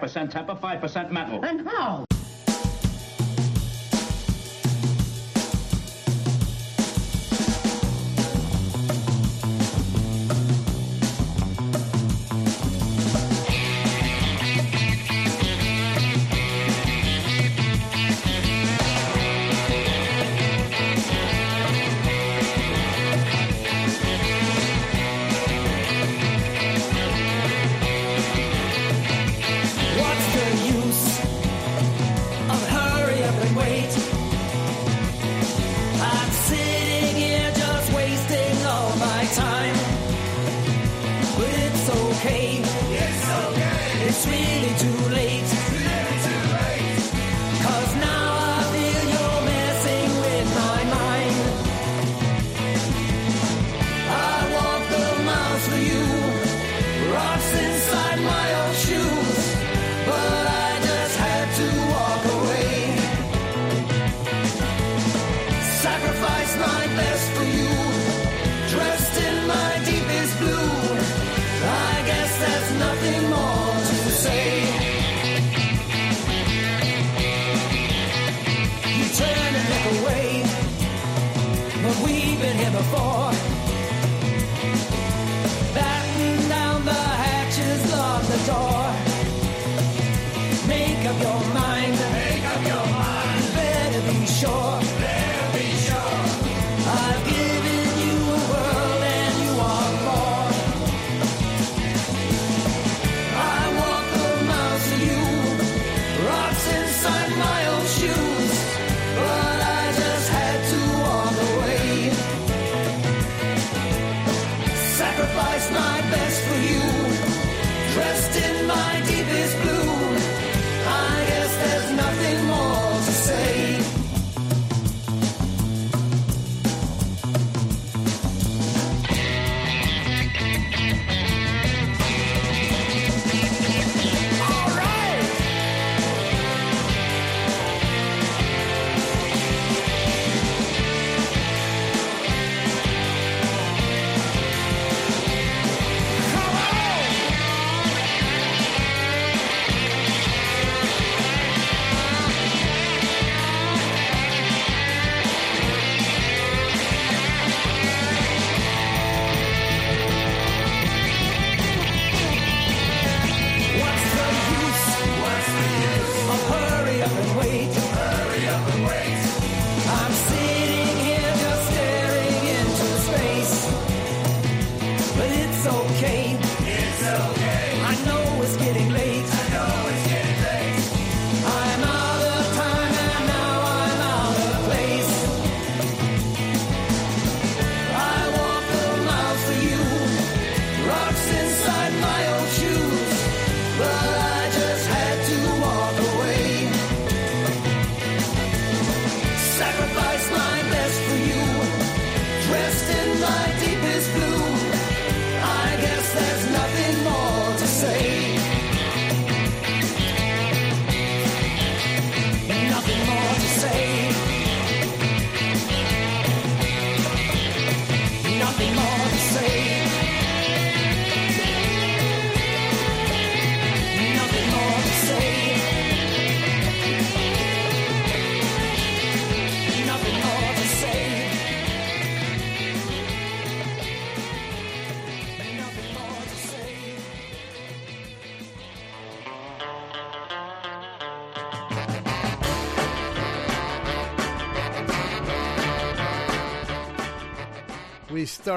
[0.00, 0.55] 95% temper,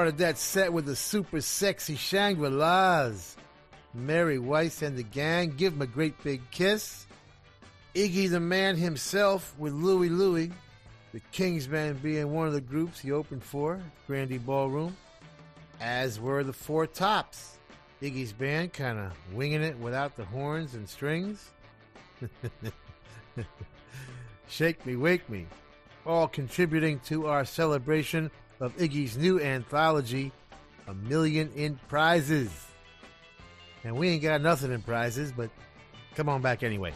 [0.00, 3.36] started that set with the super sexy Shangri-Las.
[3.92, 7.06] Mary Weiss and the gang give him a great big kiss.
[7.94, 10.52] Iggy the man himself with Louie Louie,
[11.12, 14.96] the Kingsmen being one of the groups he opened for, Grande Ballroom,
[15.82, 17.58] as were the Four Tops.
[18.00, 21.50] Iggy's band kind of winging it without the horns and strings.
[24.48, 25.46] Shake Me, Wake Me,
[26.06, 30.32] all contributing to our celebration of Iggy's new anthology,
[30.86, 32.50] A Million in Prizes.
[33.84, 35.50] And we ain't got nothing in prizes, but
[36.14, 36.92] come on back anyway.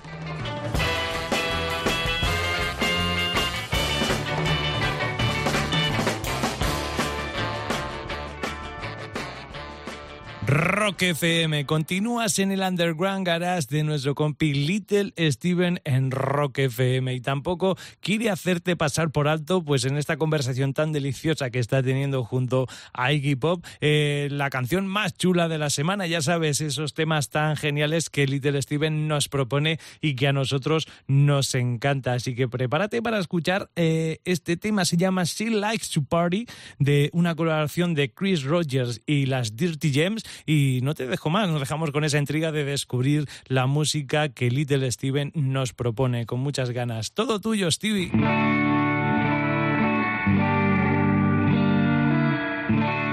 [10.85, 17.15] Rock FM, continúas en el Underground Garage de nuestro compi Little Steven en Rock FM
[17.15, 21.83] y tampoco quiere hacerte pasar por alto pues en esta conversación tan deliciosa que está
[21.83, 26.61] teniendo junto a Iggy Pop eh, la canción más chula de la semana, ya sabes,
[26.61, 32.13] esos temas tan geniales que Little Steven nos propone y que a nosotros nos encanta,
[32.13, 36.45] así que prepárate para escuchar eh, este tema, se llama She Likes to Party
[36.79, 40.25] de una colaboración de Chris Rogers y las Dirty Gems.
[40.45, 44.51] Y no te dejo más, nos dejamos con esa intriga de descubrir la música que
[44.51, 47.13] Little Steven nos propone con muchas ganas.
[47.13, 48.11] Todo tuyo, Stevie.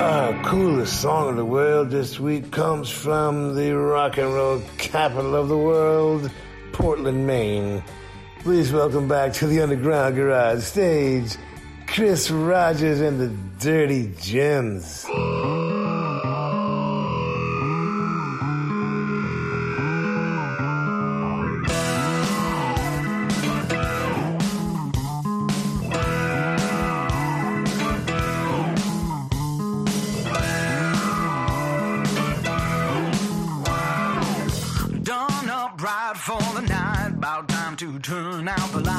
[0.01, 5.35] Our coolest song of the world this week comes from the rock and roll capital
[5.35, 6.31] of the world,
[6.73, 7.83] Portland, Maine.
[8.39, 11.37] Please welcome back to the Underground Garage stage,
[11.85, 13.27] Chris Rogers and the
[13.59, 15.05] Dirty Gems.
[38.01, 38.90] Turn out the light.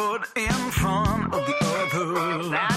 [0.00, 2.69] Foot in front of the other.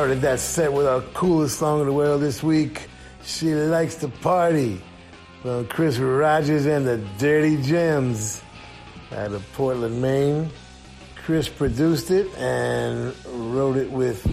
[0.00, 2.88] Started that set with our coolest song in the world this week.
[3.22, 4.80] She likes to party.
[5.42, 8.42] From Chris Rogers and the Dirty Gems
[9.12, 10.48] out of Portland, Maine.
[11.16, 13.14] Chris produced it and
[13.54, 14.26] wrote it with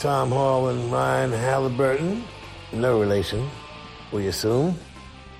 [0.00, 2.24] Tom Hall and Ryan Halliburton.
[2.72, 3.48] No relation,
[4.10, 4.76] we assume.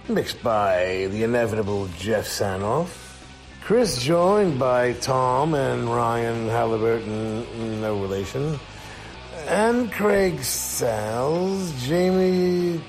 [0.09, 3.19] Mixed by the inevitable Jeff Sanoff.
[3.63, 8.61] Chris joined by Tom and Ryan Halliburton, no relation.
[9.47, 12.82] And Craig Salz, Jamie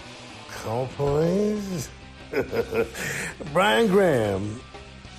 [0.50, 1.90] Colpoys,
[3.54, 4.62] Brian Graham,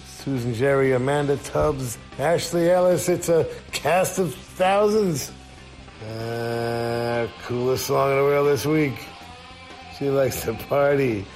[0.06, 3.08] Susan Jerry, Amanda Tubbs, Ashley Ellis.
[3.08, 5.32] It's a cast of thousands.
[6.08, 8.94] Uh, coolest song in the world this week.
[9.98, 11.26] She likes to party.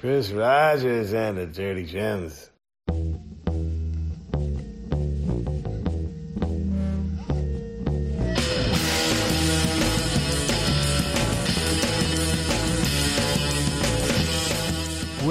[0.00, 2.50] Chris Rogers and the Dirty Gems.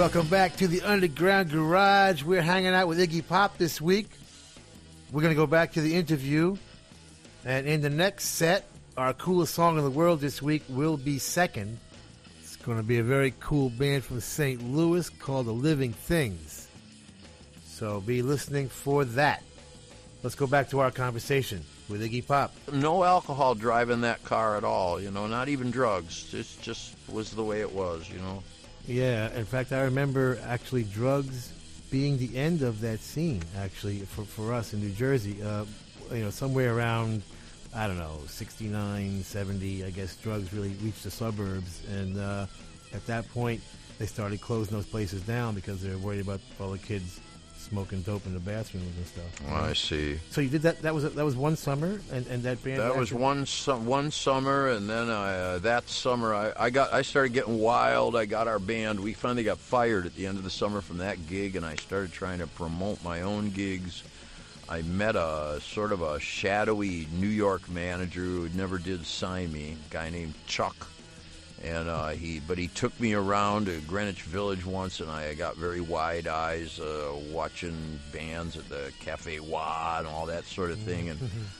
[0.04, 2.24] Welcome back to the Underground Garage.
[2.24, 4.10] We're hanging out with Iggy Pop this week.
[5.14, 6.58] We're going to go back to the interview.
[7.46, 8.68] And in the next set,
[8.98, 11.80] our coolest song in the world this week will be second.
[12.42, 14.62] It's going to be a very cool band from St.
[14.62, 16.68] Louis called The Living Things.
[17.66, 19.42] So be listening for that.
[20.22, 22.54] Let's go back to our conversation with Iggy Pop.
[22.74, 26.34] No alcohol driving that car at all, you know, not even drugs.
[26.34, 28.44] It just was the way it was, you know.
[28.86, 31.54] Yeah, in fact, I remember actually drugs
[31.90, 33.42] being the end of that scene.
[33.58, 35.66] Actually, for for us in New Jersey, uh,
[36.12, 37.22] you know, somewhere around
[37.76, 42.46] I don't know, 69, 70, I guess drugs really reached the suburbs, and uh,
[42.94, 43.62] at that point,
[43.98, 47.20] they started closing those places down because they were worried about all the kids
[47.74, 49.52] smoking dope in the bathrooms and stuff.
[49.52, 50.20] I see.
[50.30, 50.84] So you did that?
[50.84, 52.80] That was that was one summer, and, and that band.
[52.80, 56.94] That was one su- one summer, and then I, uh, that summer I, I got
[56.94, 58.16] I started getting wild.
[58.16, 59.00] I got our band.
[59.00, 61.76] We finally got fired at the end of the summer from that gig, and I
[61.76, 64.04] started trying to promote my own gigs.
[64.70, 69.78] I met a sort of a shadowy New York manager who never did sign me,
[69.90, 70.88] a guy named Chuck.
[71.64, 75.56] And uh, he, but he took me around to Greenwich Village once, and I got
[75.56, 80.80] very wide eyes uh, watching bands at the Cafe Wha and all that sort of
[80.80, 81.10] thing.
[81.10, 81.20] And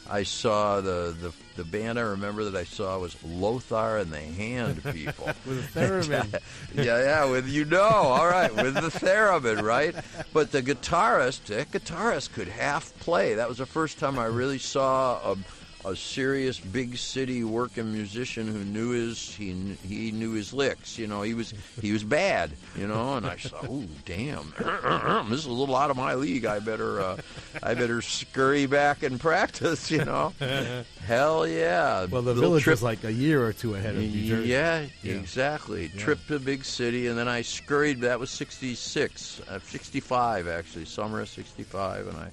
[0.10, 4.20] I saw the, the the band I remember that I saw was Lothar and the
[4.20, 5.26] Hand People.
[5.46, 6.40] With a theremin.
[6.76, 9.96] yeah, yeah, with you know, all right, with the theremin, right?
[10.34, 13.36] But the guitarist, that guitarist could half play.
[13.36, 15.38] That was the first time I really saw a
[15.86, 20.98] a serious big city working musician who knew his he he knew his licks.
[20.98, 22.52] You know, he was he was bad.
[22.78, 24.54] You know, and I saw, oh damn,
[25.30, 26.46] this is a little out of my league.
[26.46, 27.18] I better uh,
[27.62, 29.92] I better scurry back and practice.
[29.92, 30.34] You know,
[31.06, 32.06] hell yeah.
[32.06, 34.50] Well, the Little village trip- was like a year or two ahead of New Jersey.
[34.50, 35.14] yeah, Yeah.
[35.14, 35.92] exactly.
[35.94, 36.00] Yeah.
[36.02, 38.02] Trip to big city, and then I scurried.
[38.02, 42.28] That was '66, uh, '65 actually, summer of '65, and I,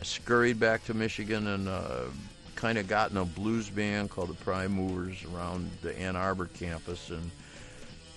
[0.00, 2.04] I scurried back to Michigan and uh,
[2.64, 6.46] kind of got in a blues band called the Prime Movers around the Ann Arbor
[6.46, 7.30] campus, and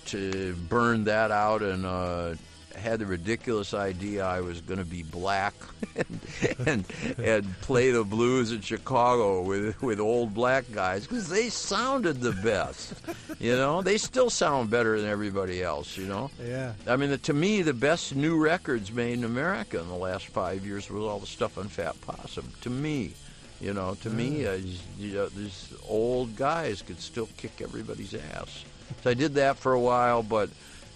[0.06, 1.84] to burn that out and.
[1.84, 2.34] Uh,
[2.74, 5.52] had the ridiculous idea I was going to be black
[5.96, 6.20] and,
[6.64, 6.84] and
[7.18, 12.30] and play the blues in Chicago with with old black guys because they sounded the
[12.32, 12.94] best.
[13.40, 15.96] You know, they still sound better than everybody else.
[15.96, 16.30] You know.
[16.40, 16.74] Yeah.
[16.86, 20.28] I mean, the, to me, the best new records made in America in the last
[20.28, 22.48] five years was all the stuff on Fat Possum.
[22.60, 23.14] To me,
[23.60, 24.58] you know, to me, uh,
[24.98, 28.64] you know, these old guys could still kick everybody's ass.
[29.02, 30.50] So I did that for a while, but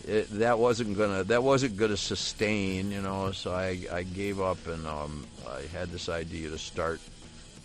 [0.07, 3.33] it, that wasn't gonna that wasn't gonna sustain, you know.
[3.33, 7.01] So I I gave up, and um, I had this idea to start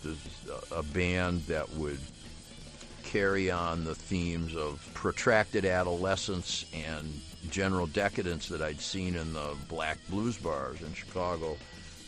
[0.02, 0.18] this,
[0.72, 2.00] a band that would
[3.04, 7.20] carry on the themes of protracted adolescence and
[7.50, 11.56] general decadence that I'd seen in the black blues bars in Chicago,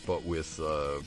[0.05, 1.01] but with uh,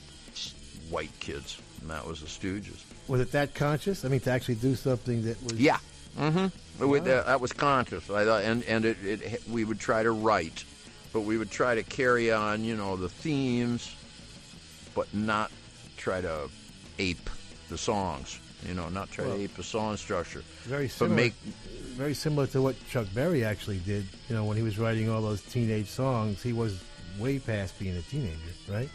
[0.89, 2.83] white kids, and that was the Stooges.
[3.07, 4.05] Was it that conscious?
[4.05, 5.53] I mean, to actually do something that was.
[5.53, 5.77] Yeah.
[6.17, 6.87] Mm-hmm.
[6.89, 8.09] With, uh, that was conscious.
[8.09, 10.63] I thought, and and it, it we would try to write,
[11.13, 13.95] but we would try to carry on, you know, the themes,
[14.95, 15.51] but not
[15.95, 16.49] try to
[16.97, 17.29] ape
[17.69, 18.39] the songs.
[18.67, 20.41] You know, not try Well, to ape the song structure.
[20.63, 21.15] Very but similar.
[21.15, 21.33] make
[21.93, 24.07] very similar to what Chuck Berry actually did.
[24.27, 26.83] You know, when he was writing all those teenage songs, he was
[27.19, 28.37] way past being a teenager,
[28.69, 28.89] right?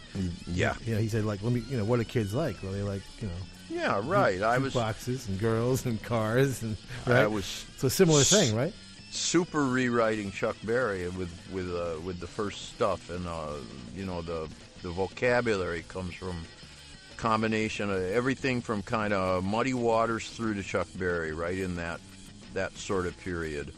[0.47, 0.75] yeah.
[0.85, 2.57] You know, he said like, let me, you know, what are kids like?
[2.63, 3.33] Well, they like, you know.
[3.69, 4.41] Yeah, right.
[4.41, 6.75] I was- boxes and girls and cars and.
[7.05, 8.73] I was So a similar thing, right?
[9.13, 13.53] super rewriting Chuck Berry with with uh, with the first stuff, and uh,
[13.95, 14.47] you know the
[14.83, 16.35] the vocabulary comes from
[17.17, 21.99] combination of everything from kind of Muddy Waters through to Chuck Berry, right in that
[22.53, 23.73] that sort of period.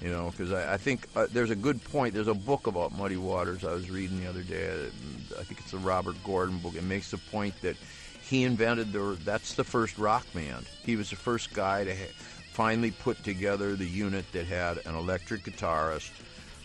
[0.00, 2.14] You know, because I, I think uh, there's a good point.
[2.14, 4.68] There's a book about Muddy Waters I was reading the other day.
[4.68, 6.74] uh, I think it's the Robert Gordon book.
[6.74, 7.76] It makes the point that
[8.22, 9.16] he invented the.
[9.24, 10.66] That's the first rock band.
[10.84, 12.12] He was the first guy to ha-
[12.52, 16.10] finally put together the unit that had an electric guitarist,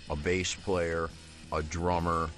[0.09, 1.09] a bass player,
[1.51, 2.29] a drummer,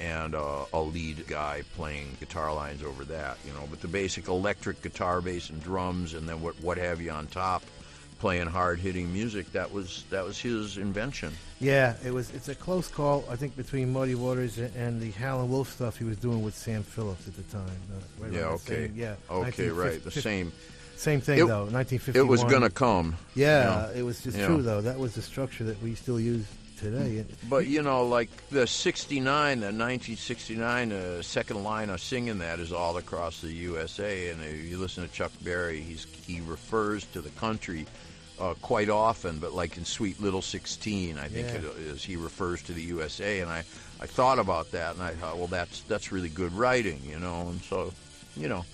[0.00, 3.38] and uh, a lead guy playing guitar lines over that.
[3.46, 7.00] You know, but the basic electric guitar, bass, and drums, and then what what have
[7.00, 7.62] you on top,
[8.24, 9.52] playing hard hitting music.
[9.52, 11.30] That was that was his invention.
[11.60, 12.30] Yeah, it was.
[12.30, 15.98] It's a close call, I think, between Muddy Waters and, and the Howlin' Wolf stuff
[15.98, 17.66] he was doing with Sam Phillips at the time.
[17.92, 18.86] Uh, right Yeah, okay.
[18.86, 19.14] same- yeah.
[19.30, 20.02] Okay, right.
[20.02, 20.52] The same.
[20.96, 21.68] Same thing It- though.
[22.14, 24.00] it was gonna come, Yeah, you know.
[24.00, 24.46] it was just Yeah.
[24.46, 24.80] true though.
[24.80, 26.46] That was the structure that we still use
[26.80, 27.26] today.
[27.50, 32.72] But you know, like the '69, the 1969, uh, second line of singing that is
[32.72, 34.30] all across the USA.
[34.30, 37.84] And if you listen to Chuck Berry, he's he refers to the country
[38.40, 39.38] uh, quite often.
[39.38, 41.54] But like in "Sweet Little 16," I think Yeah.
[41.56, 43.40] it is he refers to the USA.
[43.40, 43.64] And I
[44.00, 47.48] I thought about that, and I thought, well, that's that's really good writing, you know.
[47.48, 47.92] And so,
[48.36, 48.64] you know,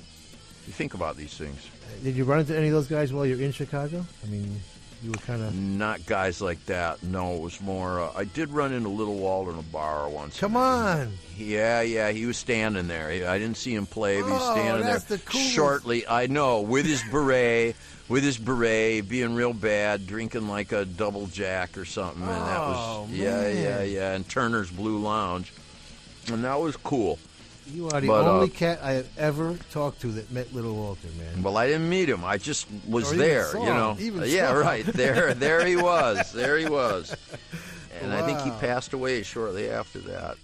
[0.67, 1.67] you think about these things.
[2.03, 4.05] Did you run into any of those guys while you're in Chicago?
[4.25, 4.61] I mean,
[5.03, 5.55] you were kind of.
[5.55, 7.03] Not guys like that.
[7.03, 8.01] No, it was more.
[8.01, 10.39] Uh, I did run into Little Walt in a bar once.
[10.39, 11.13] Come on.
[11.37, 13.09] Yeah, yeah, he was standing there.
[13.29, 15.51] I didn't see him play, but he was Oh, standing that's there the coolest.
[15.51, 16.07] shortly.
[16.07, 17.77] I know, with his beret,
[18.11, 22.59] with his beret, being real bad, drinking like a double jack or something, and that
[22.61, 23.57] Oh, was yeah, man.
[23.57, 25.51] yeah, yeah, and Turner's Blue Lounge,
[26.31, 27.19] and that was cool.
[27.73, 30.75] You are the But, uh, only cat I have ever talked to that met Little
[30.75, 31.41] Walter, man.
[31.43, 32.25] Well, I didn't meet him.
[32.25, 33.97] I just was Or there, saw you know.
[34.01, 35.33] Even yeah, saw right there.
[35.35, 36.33] There he was.
[36.33, 37.15] There he was.
[38.03, 40.37] And I think he passed away shortly after that.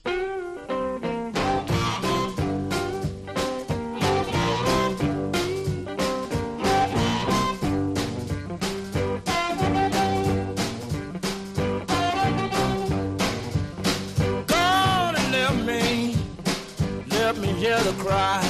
[17.66, 18.42] Me here cry.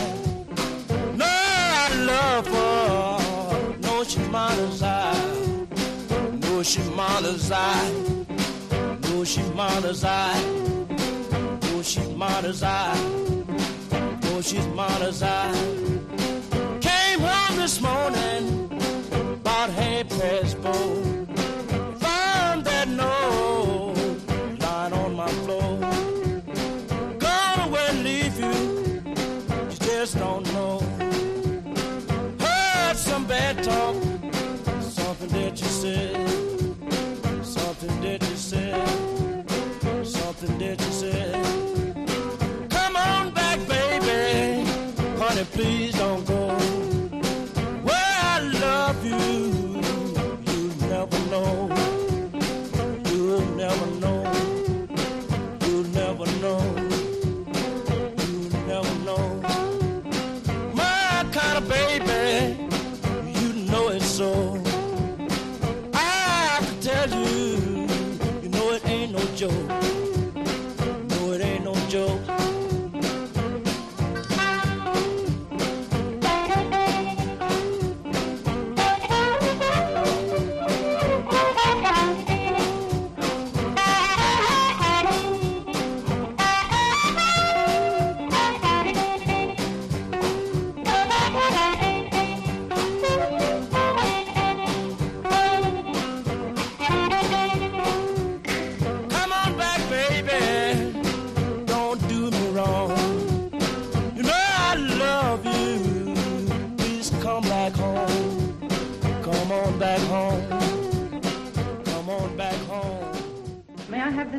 [1.15, 5.15] No, I love her, no, she's mine as I.
[6.43, 7.93] No, she's mine as I.
[9.03, 10.35] No, she's mine as I.
[11.63, 12.09] No, she's
[12.45, 12.95] as I.
[14.23, 14.67] No, she's
[15.03, 15.53] as I.
[16.81, 18.43] Came home this morning,
[19.41, 21.36] about half past four.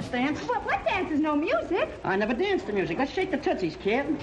[0.08, 0.40] Dance?
[0.42, 1.90] What, what dance is no music?
[2.04, 2.98] I never danced to music.
[2.98, 4.18] Let's shake the tootsies, kid.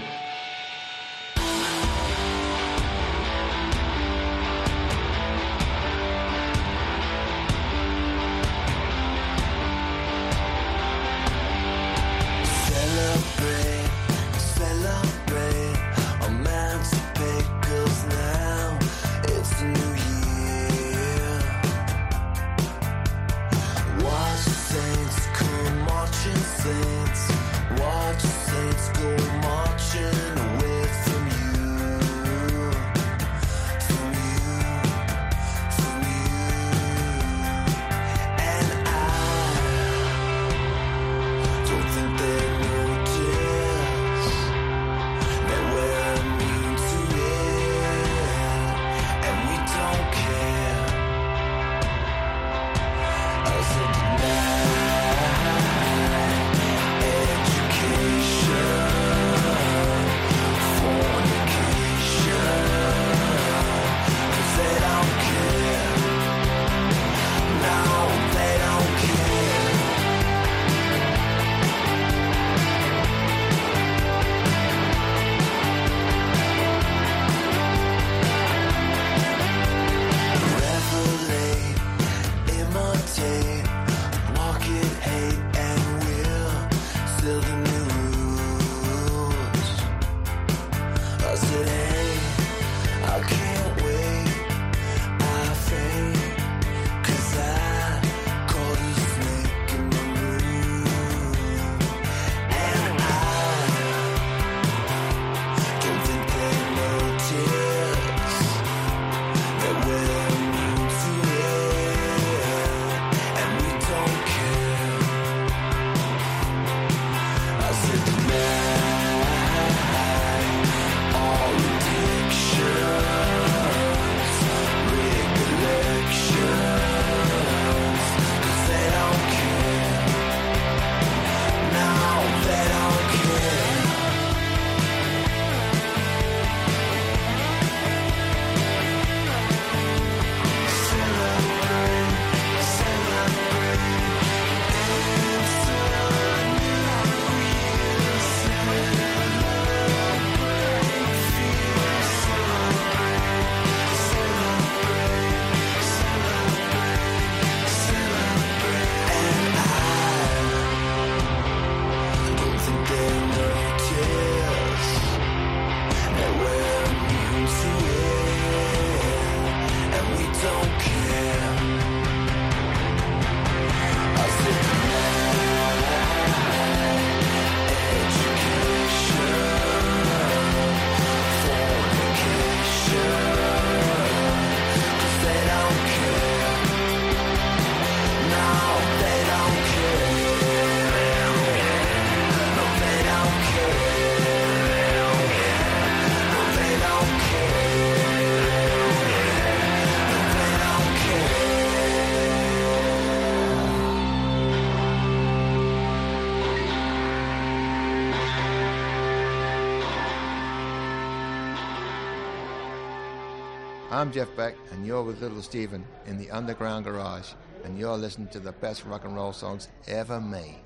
[214.05, 217.32] I'm Jeff Beck, and you're with Little Steven in the Underground Garage,
[217.64, 220.60] and you're listening to the best rock and roll songs ever made.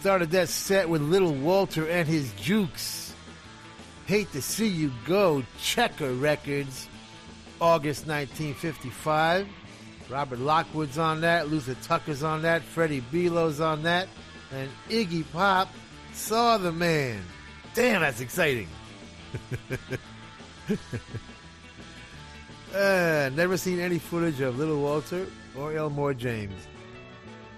[0.00, 3.12] Started that set with Little Walter and his Jukes.
[4.06, 6.88] Hate to See You Go, Checker Records,
[7.60, 9.46] August 1955.
[10.08, 14.08] Robert Lockwood's on that, Luther Tucker's on that, Freddie Below's on that,
[14.54, 15.68] and Iggy Pop
[16.14, 17.20] saw the man.
[17.74, 18.68] Damn, that's exciting.
[22.74, 26.66] uh, never seen any footage of Little Walter or Elmore James.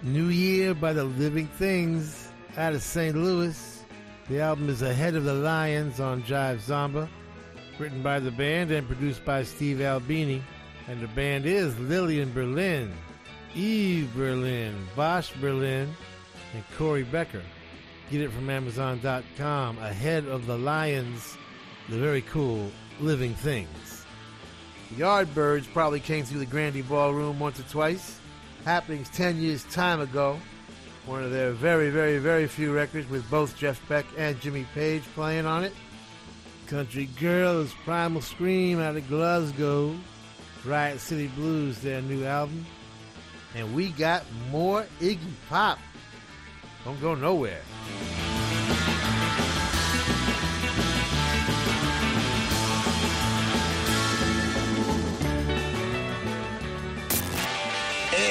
[0.02, 2.21] New Year by the Living Things
[2.56, 3.16] out of St.
[3.16, 3.84] Louis.
[4.28, 7.08] The album is Ahead of the Lions on Jive Zomba,
[7.78, 10.42] written by the band and produced by Steve Albini.
[10.88, 12.92] And the band is Lillian Berlin,
[13.54, 15.94] Eve Berlin, Bosh Berlin,
[16.54, 17.42] and Corey Becker.
[18.10, 19.78] Get it from Amazon.com.
[19.78, 21.36] Ahead of the Lions,
[21.88, 22.70] the very cool
[23.00, 24.04] Living Things.
[24.90, 28.18] The Yardbirds probably came through the Grande Ballroom once or twice.
[28.64, 30.38] Happenings 10 years time ago.
[31.06, 35.02] One of their very, very, very few records with both Jeff Beck and Jimmy Page
[35.14, 35.72] playing on it.
[36.68, 39.96] Country Girls, Primal Scream out of Glasgow.
[40.64, 42.64] Riot City Blues, their new album.
[43.56, 45.18] And we got more Iggy
[45.48, 45.78] Pop.
[46.84, 47.60] Don't go nowhere.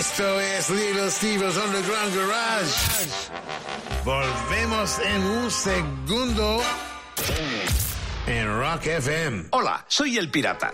[0.02, 2.72] Esto es Little Steve's Underground Garage.
[4.04, 6.60] Volvemos en un segundo
[8.26, 9.46] en Rock FM.
[9.52, 10.74] Hola, soy el pirata.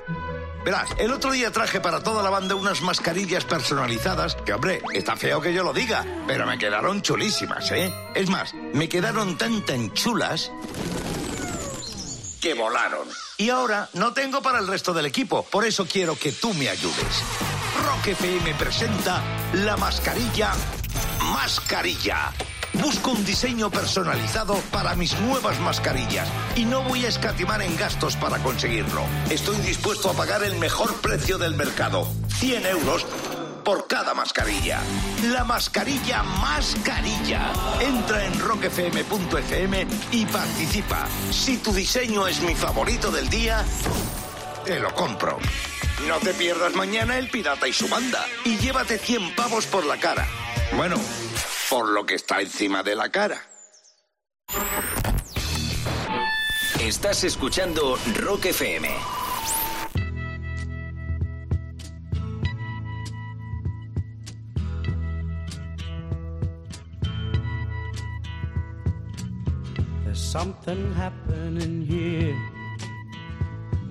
[0.63, 5.17] Verás, el otro día traje para toda la banda unas mascarillas personalizadas que, hombre, está
[5.17, 7.93] feo que yo lo diga, pero me quedaron chulísimas, ¿eh?
[8.15, 10.49] Es más, me quedaron tan chulas
[12.39, 13.09] que volaron.
[13.37, 16.69] Y ahora no tengo para el resto del equipo, por eso quiero que tú me
[16.69, 17.56] ayudes.
[17.97, 19.21] Rock FM presenta
[19.53, 20.51] la mascarilla
[21.33, 22.31] Mascarilla.
[22.73, 28.15] Busco un diseño personalizado para mis nuevas mascarillas y no voy a escatimar en gastos
[28.15, 29.01] para conseguirlo.
[29.29, 32.07] Estoy dispuesto a pagar el mejor precio del mercado,
[32.39, 33.05] 100 euros
[33.63, 34.79] por cada mascarilla.
[35.31, 37.51] La mascarilla mascarilla.
[37.81, 41.07] Entra en rockfm.fm y participa.
[41.31, 43.65] Si tu diseño es mi favorito del día,
[44.65, 45.39] te lo compro.
[46.05, 49.97] No te pierdas mañana el pirata y su banda y llévate 100 pavos por la
[49.99, 50.27] cara.
[50.75, 50.95] Bueno,
[51.69, 53.41] por lo que está encima de la cara.
[56.79, 58.87] Estás escuchando Rock FM.
[70.05, 72.56] There's something happening here.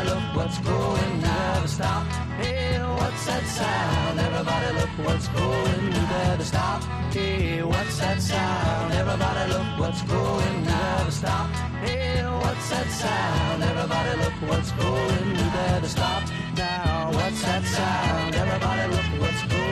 [0.00, 2.06] Everybody look what's going, we better stop.
[2.40, 4.18] Hey, what's that sound?
[4.18, 6.82] Everybody look what's going, we better stop.
[7.12, 8.92] Hey, what's that sound?
[8.94, 11.50] Everybody look what's going, we better stop.
[11.84, 13.62] Hey, what's that sound?
[13.62, 16.22] Everybody look what's going, better stop.
[16.56, 18.34] Now, what's that sound?
[18.34, 19.69] Everybody look what's going,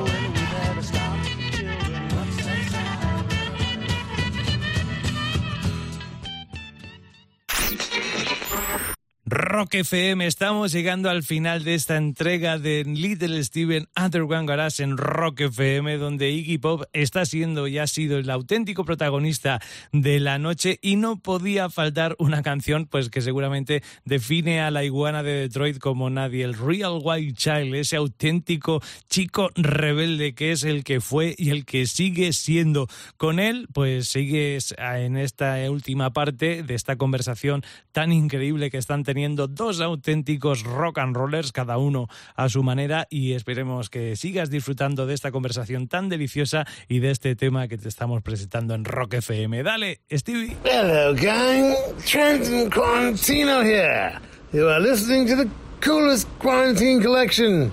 [9.48, 14.98] Rock FM, estamos llegando al final de esta entrega de Little Steven Underground Garage en
[14.98, 19.58] Rock FM, donde Iggy Pop está siendo y ha sido el auténtico protagonista
[19.90, 24.84] de la noche y no podía faltar una canción pues que seguramente define a la
[24.84, 30.62] iguana de Detroit como nadie, el Real White Child, ese auténtico chico rebelde que es
[30.62, 32.86] el que fue y el que sigue siendo.
[33.16, 37.62] Con él pues sigues en esta última parte de esta conversación
[37.92, 43.06] tan increíble que están teniendo dos auténticos rock and rollers, cada uno a su manera,
[43.10, 47.78] y esperemos que sigas disfrutando de esta conversación tan deliciosa y de este tema que
[47.78, 49.62] te estamos presentando en Rock FM.
[49.62, 50.56] Dale, Stevie.
[50.64, 51.74] Hello, gang.
[52.04, 54.18] Trenton Quarantino here.
[54.52, 55.48] You are listening to the
[55.80, 57.70] coolest quarantine collection.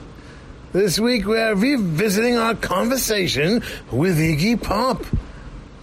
[0.74, 5.06] This week we are revisiting our conversation with Iggy Pop,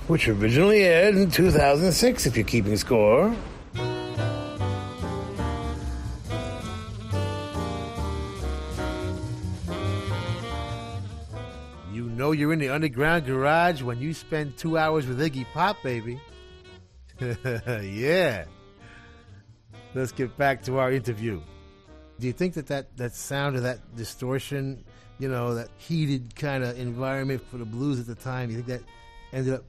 [0.06, 3.34] which originally aired in 2006, if you're keeping score.
[12.22, 16.20] Know you're in the underground garage when you spend two hours with Iggy Pop, baby.
[17.20, 18.44] yeah.
[19.92, 21.40] Let's get back to our interview.
[22.20, 24.84] Do you think that that, that sound of that distortion,
[25.18, 28.68] you know, that heated kind of environment for the blues at the time, you think
[28.68, 28.82] that
[29.32, 29.64] ended up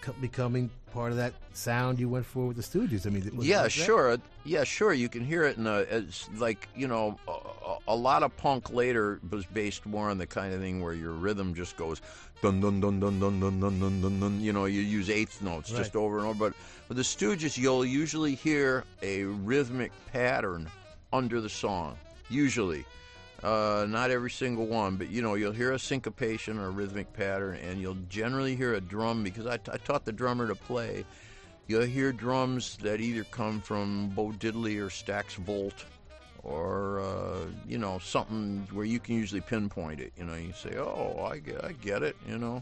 [0.00, 3.06] co- becoming part of that sound you went for with the Stooges?
[3.06, 3.72] I mean, yeah, like
[4.14, 4.22] that?
[4.50, 4.92] Yeah, sure.
[4.92, 8.72] You can hear it in a it's like you know a, a lot of punk
[8.72, 12.02] later was based more on the kind of thing where your rhythm just goes
[12.42, 14.18] dun dun dun dun dun dun dun dun dun.
[14.18, 14.40] dun.
[14.40, 16.50] You know, you use eighth notes just over and over.
[16.50, 16.54] But
[16.88, 20.68] with the Stooges, you'll usually hear a rhythmic pattern
[21.12, 21.96] under the song.
[22.28, 22.84] Usually.
[23.44, 27.12] Uh, not every single one, but you know, you'll hear a syncopation or a rhythmic
[27.12, 31.04] pattern, and you'll generally hear a drum because I, I taught the drummer to play.
[31.70, 35.84] You'll hear drums that either come from Bo Diddley or Stax Volt,
[36.42, 40.12] or uh, you know something where you can usually pinpoint it.
[40.18, 42.60] You know, you say, "Oh, I get, I get it." You know,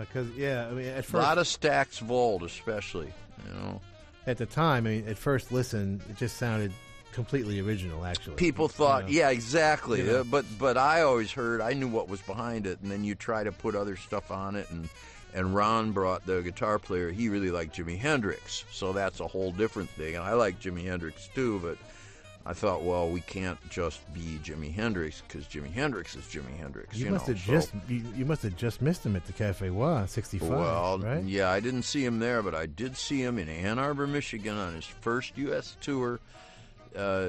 [0.00, 3.10] Because yeah, I mean, at first, a lot of Stax Volt, especially.
[3.46, 3.80] You know,
[4.26, 6.70] at the time, I mean, at first listen, it just sounded
[7.12, 8.04] completely original.
[8.04, 9.10] Actually, people You thought, know?
[9.10, 10.00] yeah, exactly.
[10.00, 10.20] You know.
[10.20, 13.14] Uh, but but I always heard, I knew what was behind it, and then you
[13.14, 14.86] try to put other stuff on it, and
[15.34, 17.10] and Ron brought the guitar player.
[17.10, 20.14] He really liked Jimi Hendrix, so that's a whole different thing.
[20.16, 21.76] And I like Jimi Hendrix too, but
[22.46, 26.96] I thought, well, we can't just be Jimi Hendrix because Jimi Hendrix is Jimi Hendrix.
[26.96, 29.26] You, You, must know, have so- just you, you must have just missed him at
[29.26, 31.22] the Cafe Wha '65, well, right?
[31.24, 34.56] yeah, I didn't see him there, but I did see him in Ann Arbor, Michigan,
[34.56, 35.76] on his first U.S.
[35.82, 36.20] tour,
[36.96, 37.28] uh,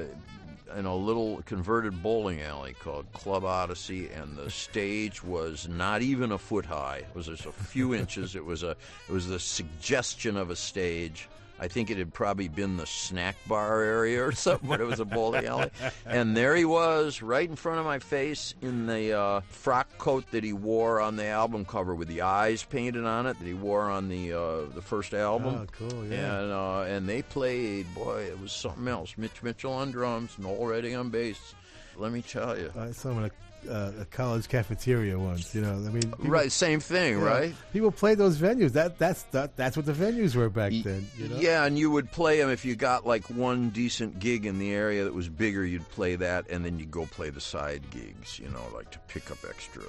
[0.76, 6.32] in a little converted bowling alley called Club Odyssey, and the stage was not even
[6.32, 6.98] a foot high.
[6.98, 8.36] It was just a few inches.
[8.36, 8.70] It was a,
[9.08, 11.28] it was the suggestion of a stage.
[11.60, 14.98] I think it had probably been the snack bar area or something, but it was
[14.98, 15.70] a bowling alley.
[16.06, 20.24] And there he was, right in front of my face, in the uh, frock coat
[20.30, 23.52] that he wore on the album cover with the eyes painted on it that he
[23.52, 25.54] wore on the uh, the first album.
[25.54, 26.40] Oh, cool, yeah.
[26.40, 29.14] And uh, and they played, boy, it was something else.
[29.18, 31.54] Mitch Mitchell on drums, Noel Redding on bass.
[31.96, 32.72] Let me tell you.
[32.78, 33.30] I saw him in a,
[33.68, 35.54] uh, a college cafeteria once.
[35.54, 37.54] You know, I mean, people- Right, same thing, you know, right?
[37.72, 38.72] People played those venues.
[38.72, 41.06] That that's that, that's what the venues were back then.
[41.16, 41.36] You know?
[41.38, 44.72] Yeah, and you would play them if you got like one decent gig in the
[44.72, 45.64] area that was bigger.
[45.64, 48.38] You'd play that, and then you'd go play the side gigs.
[48.38, 49.82] You know, like to pick up extra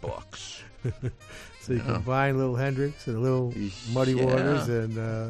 [0.00, 0.62] bucks.
[1.62, 1.84] so you Yeah.
[1.84, 3.52] combine Little Hendrix and a little
[3.92, 4.24] Muddy Yeah.
[4.24, 5.28] Waters and uh,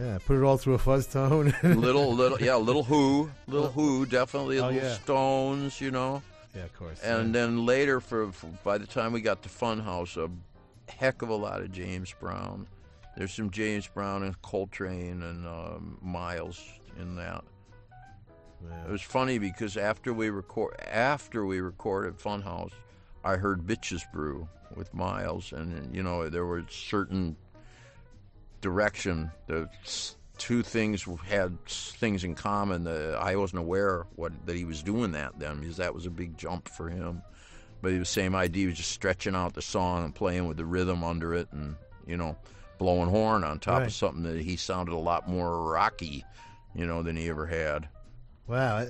[0.00, 1.54] yeah, put it all through a fuzz tone.
[1.62, 4.94] little, little, yeah, little Who, little Who, definitely Oh, little yeah.
[4.94, 5.80] Stones.
[5.80, 6.22] You know.
[6.56, 7.00] Yeah, of course.
[7.02, 10.30] And then later, for, for by the time we got to Funhouse, a
[10.90, 12.66] heck of a lot of James Brown.
[13.16, 16.62] There's some James Brown and Coltrane and um, Miles
[16.98, 17.44] in that.
[18.86, 22.72] It was funny because after we record after we recorded Funhouse,
[23.24, 27.36] I heard Bitches Brew with Miles, and you know there were certain
[28.60, 29.30] direction.
[29.46, 29.68] The
[30.38, 32.84] two things had things in common.
[32.84, 36.10] that I wasn't aware what that he was doing that then because that was a
[36.10, 37.22] big jump for him.
[37.82, 38.62] But the same idea.
[38.62, 41.76] He was just stretching out the song and playing with the rhythm under it, and
[42.06, 42.36] you know,
[42.78, 43.86] blowing horn on top Right.
[43.86, 46.24] of something that he sounded a lot more rocky,
[46.74, 47.88] you know, than he ever had.
[48.46, 48.86] Wow.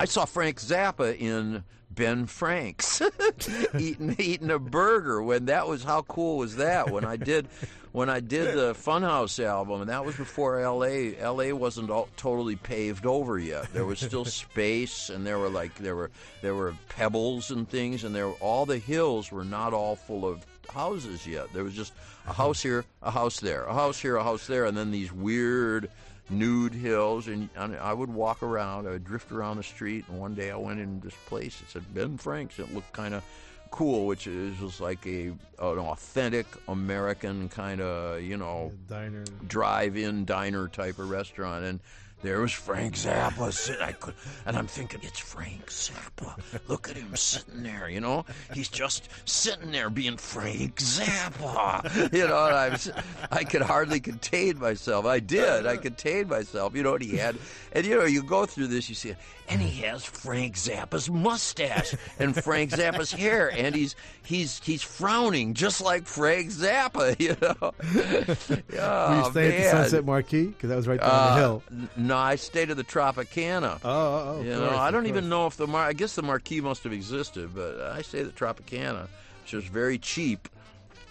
[0.00, 1.62] I saw Frank Zappa in
[1.94, 3.00] Ben Frank's
[3.78, 7.48] eating eating a burger when that was how cool was that when I did
[7.92, 11.16] when I did the Funhouse album and that was before L.A.
[11.16, 11.52] L.A.
[11.52, 13.72] wasn't all, totally paved over yet.
[13.72, 16.10] There was still space and there were like there were
[16.42, 20.26] there were pebbles and things and there were, all the hills were not all full
[20.26, 21.52] of houses yet.
[21.52, 21.92] There was just
[22.26, 25.12] a house here, a house there, a house here, a house there, and then these
[25.12, 25.88] weird
[26.30, 28.86] nude hills, and, and I would walk around.
[28.86, 31.60] I would drift around the street, and one day I went in this place.
[31.60, 32.58] It said Ben Frank's.
[32.58, 33.22] It looked kind of
[33.70, 35.38] cool, which is was like a an
[35.78, 41.80] authentic American kind of you know diner, drive-in diner type of restaurant, and.
[42.24, 44.14] There was Frank Zappa sitting, I could,
[44.46, 46.34] and I'm thinking, it's Frank Zappa.
[46.68, 48.24] Look at him sitting there, you know.
[48.54, 52.46] He's just sitting there being Frank Zappa, you know.
[52.46, 52.90] And I was,
[53.30, 55.04] I could hardly contain myself.
[55.04, 55.66] I did.
[55.66, 56.94] I contained myself, you know.
[56.94, 57.36] And he had,
[57.72, 59.14] and you know, you go through this, you see,
[59.50, 65.52] and he has Frank Zappa's mustache and Frank Zappa's hair, and he's he's he's frowning
[65.52, 67.74] just like Frank Zappa, you know.
[68.76, 69.70] Oh, Were you staying at the.
[69.82, 70.46] Sunset Marquis?
[70.46, 71.62] Because that was right down the Uh, hill.
[71.70, 73.80] n- No, I stayed at the Tropicana.
[73.84, 76.22] Oh, oh, oh, you know, I don't even know if the mar- I guess the
[76.22, 79.08] Marquis must have existed, but I stayed at the Tropicana,
[79.42, 80.48] which was very cheap,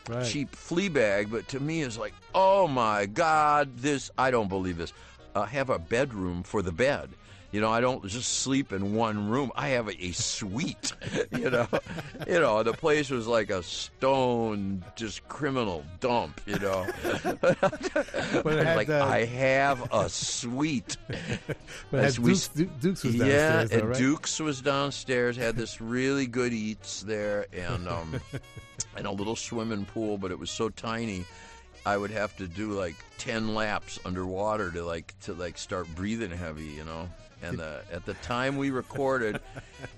[0.08, 0.26] Right.
[0.26, 1.30] cheap flea bag.
[1.30, 4.94] But to me, it's like, oh my God, this I don't believe this.
[5.36, 7.10] Uh, have a bedroom for the bed.
[7.54, 9.52] You know, I don't just sleep in one room.
[9.56, 10.92] I have a, a suite.
[11.32, 11.68] You know,
[12.28, 16.40] you know, the place was like a stone, just criminal dump.
[16.46, 16.86] You know,
[17.42, 20.98] But it had like the- I have a suite.
[21.08, 21.18] But
[22.00, 23.98] it As had we- Dukes, Du- Dukes was yeah, though, and right?
[23.98, 25.36] Dukes was downstairs.
[25.38, 28.20] Had this really good eats there, and um,
[28.96, 31.26] and a little swimming pool, but it was so tiny.
[31.86, 36.32] I would have to do like ten laps underwater to like to like start breathing
[36.32, 37.10] heavy, you know.
[37.44, 39.40] And uh, at the time we recorded,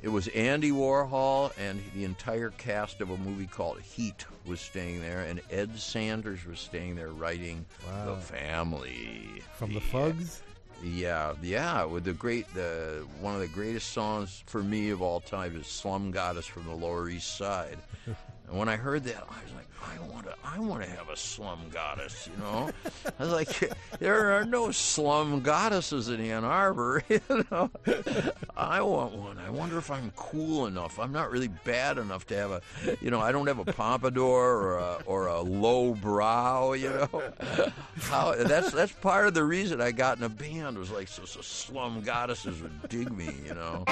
[0.02, 5.02] it was Andy Warhol and the entire cast of a movie called Heat was staying
[5.02, 8.16] there, and Ed Sanders was staying there writing Wow.
[8.16, 9.44] The Family.
[9.58, 10.42] From the Fugs?
[10.84, 11.86] Yeah, yeah.
[11.86, 15.68] With the great, the one of the greatest songs for me of all time is
[15.68, 17.78] "Slum Goddess" from the Lower East Side.
[18.48, 21.10] and when I heard that, I was like, I want to, I want to have
[21.10, 22.28] a slum goddess.
[22.32, 22.72] You know,
[23.20, 27.04] I was like, there are no slum goddesses in Ann Arbor.
[27.16, 27.72] You know,
[28.56, 29.38] I want one.
[29.38, 31.00] I wonder if I'm cool enough.
[31.00, 32.62] I'm not really bad enough to have a,
[33.02, 36.74] you know, I don't have a pompadour or a, or a low brow.
[36.74, 37.24] You know,
[38.02, 41.26] how that's that's part of the reason I got in a band was like so,
[41.26, 43.32] so slum goddesses would dig me.
[43.46, 43.86] You know.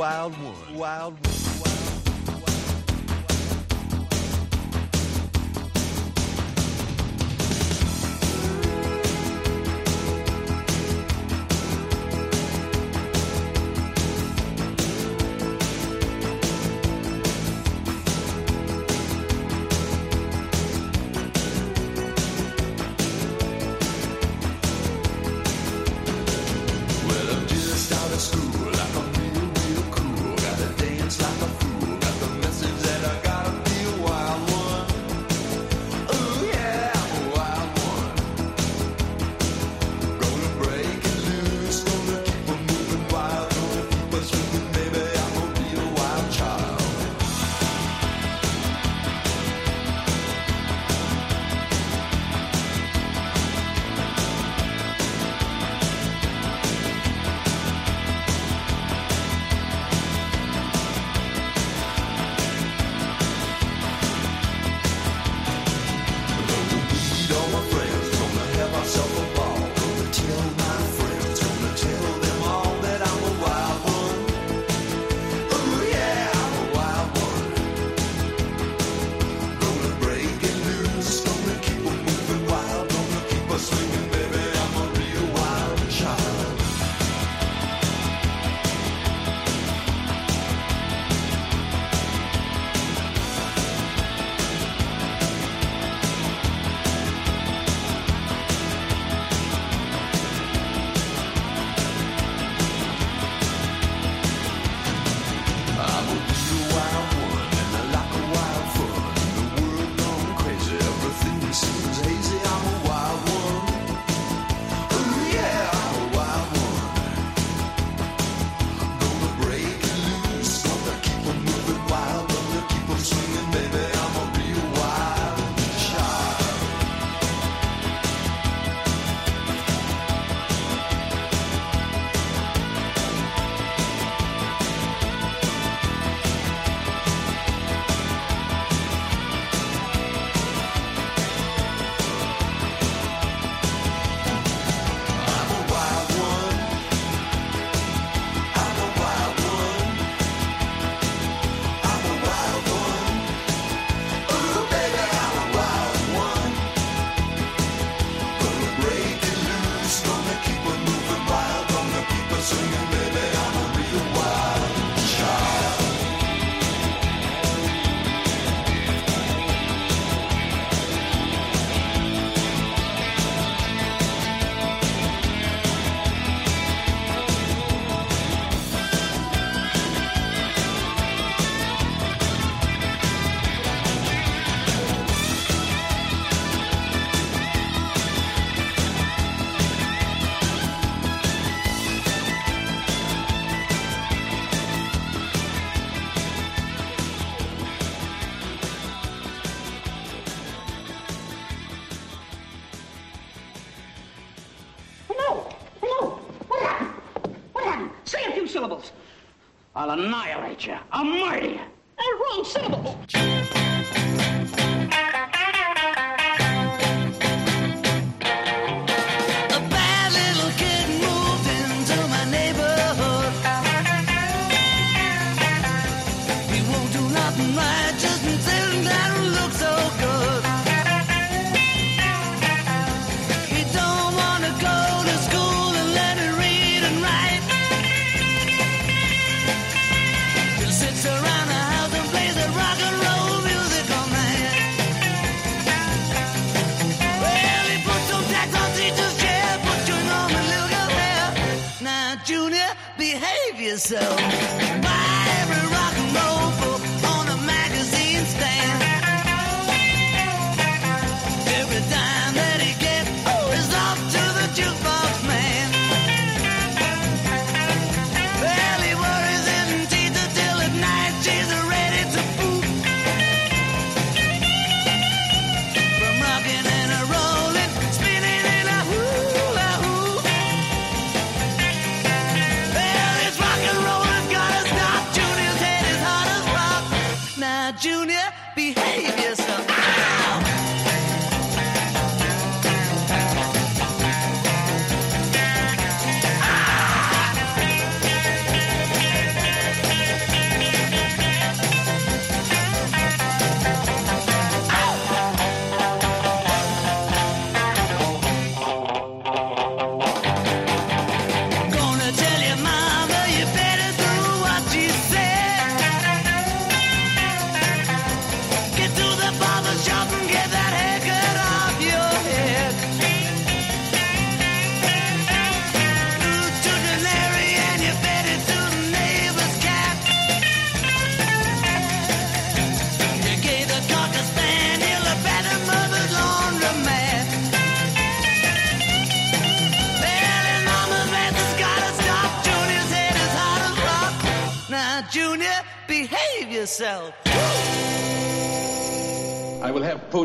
[0.00, 0.78] Wild one.
[0.78, 1.29] Wild one.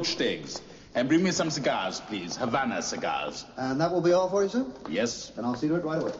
[0.05, 0.61] poached eggs.
[0.93, 2.37] And bring me some cigars, please.
[2.37, 3.43] Havana cigars.
[3.57, 4.65] And that will be all for you, sir?
[4.89, 5.31] Yes.
[5.35, 6.13] And I'll see to it right away.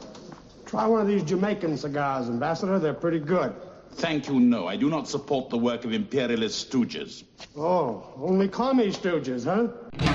[0.66, 2.78] Try one of these Jamaican cigars, Ambassador.
[2.80, 3.54] They're pretty good.
[3.94, 4.68] Thank you, no.
[4.68, 7.24] I do not support the work of imperialist stooges.
[7.56, 10.15] Oh, only commie stooges, huh?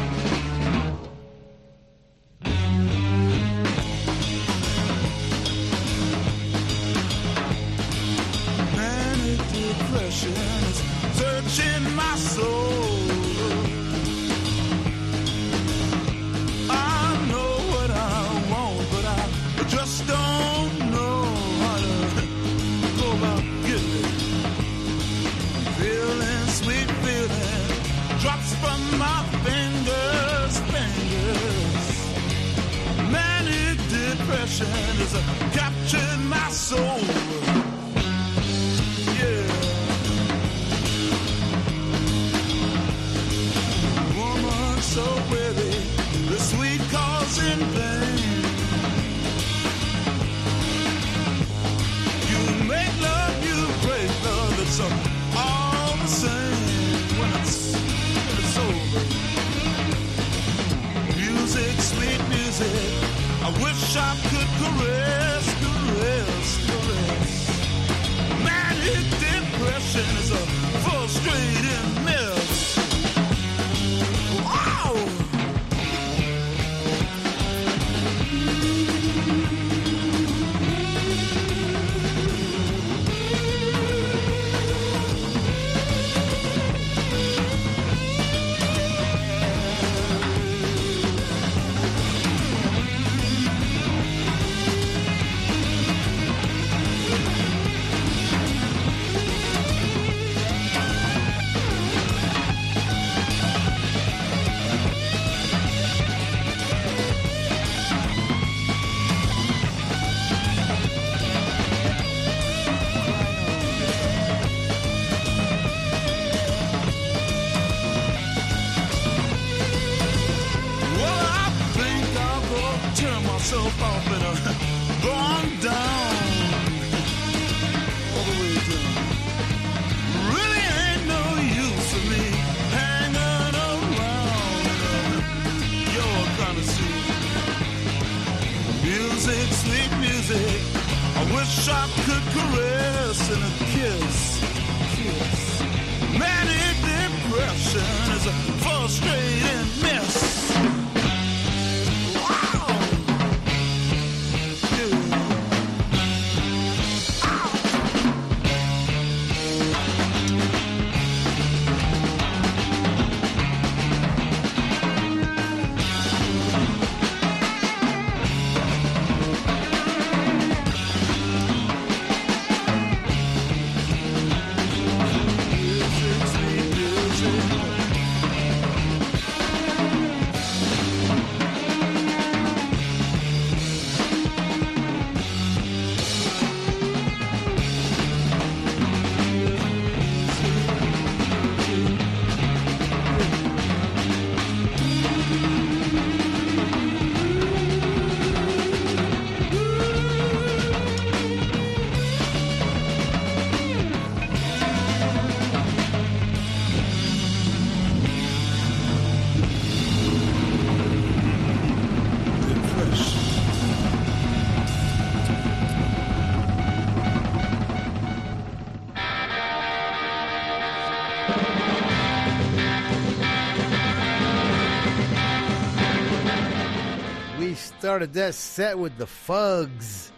[227.90, 230.12] Started that set with the Fugs.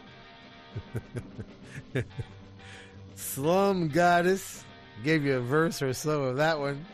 [3.15, 4.63] Slum Goddess
[5.03, 6.85] gave you a verse or so of that one.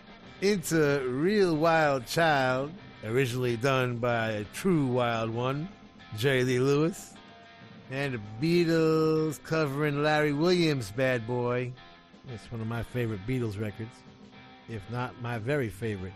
[0.40, 2.70] Into Real Wild Child,
[3.05, 5.68] originally done by a true wild one,
[6.16, 7.12] Jerry Lee Lewis.
[7.90, 11.72] And the Beatles covering Larry Williams' Bad Boy.
[12.28, 13.96] That's one of my favorite Beatles records,
[14.68, 16.14] if not my very favorite.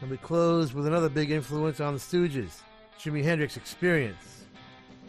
[0.00, 2.62] And we close with another big influence on the Stooges,
[3.00, 4.44] Jimi Hendrix Experience.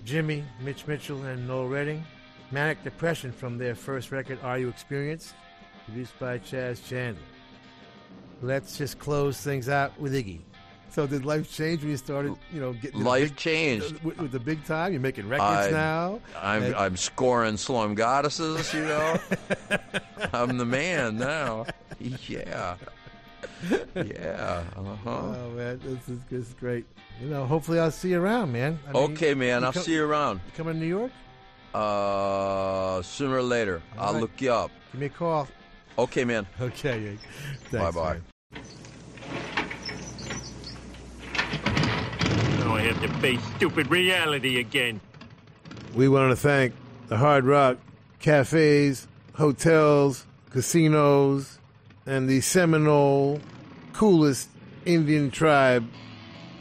[0.04, 2.04] Jimmy, Mitch Mitchell, and Noel Redding.
[2.52, 5.34] Manic Depression from their first record, Are You Experienced?
[5.86, 7.22] Produced by Chas Chandler.
[8.42, 10.40] Let's just close things out with Iggy.
[10.92, 14.04] So did life change when you started, you know, getting the Life big- changed.
[14.04, 14.92] with, with the big time?
[14.94, 16.20] You're making records I'm- now.
[16.40, 18.74] I'm And- I'm scoring slum goddesses.
[18.74, 19.20] You know,
[20.34, 21.66] I'm the man now.
[22.00, 22.76] Yeah,
[23.96, 24.64] yeah.
[24.76, 25.10] Uh huh.
[25.10, 26.86] Oh man, this is, this is great.
[27.22, 28.80] You know, hopefully I'll see you around, man.
[28.88, 29.64] I mean, Okay, man.
[29.64, 30.42] I'll come- see you around.
[30.46, 31.12] You coming to New York?
[31.74, 34.22] Uh, sooner or later, All I'll right.
[34.22, 34.72] look you up.
[34.92, 35.48] Give me a call.
[35.98, 36.46] Okay, man.
[36.60, 37.18] Okay.
[37.72, 38.20] Bye bye.
[42.60, 45.00] Now I have to face stupid reality again.
[45.94, 46.74] We want to thank
[47.08, 47.78] the Hard Rock
[48.20, 51.60] cafes, hotels, casinos,
[52.06, 53.40] and the Seminole
[53.94, 54.50] coolest
[54.86, 55.88] Indian tribe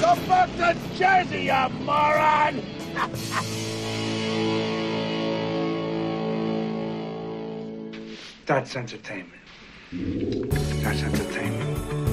[0.00, 2.62] Go back to Jersey, you moron!
[8.44, 9.32] That's entertainment.
[10.82, 12.05] That's entertainment.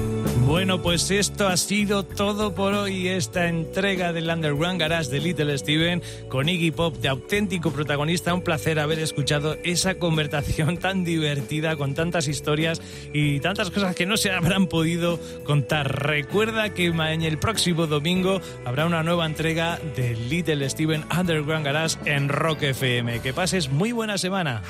[0.46, 5.56] Bueno, pues esto ha sido todo por hoy, esta entrega del Underground Garage de Little
[5.56, 8.34] Steven con Iggy Pop de auténtico protagonista.
[8.34, 12.82] Un placer haber escuchado esa conversación tan divertida con tantas historias
[13.14, 16.06] y tantas cosas que no se habrán podido contar.
[16.06, 21.96] Recuerda que en el próximo domingo habrá una nueva entrega de Little Steven Underground Garage
[22.04, 23.20] en Rock FM.
[23.20, 24.62] Que pases muy buena semana.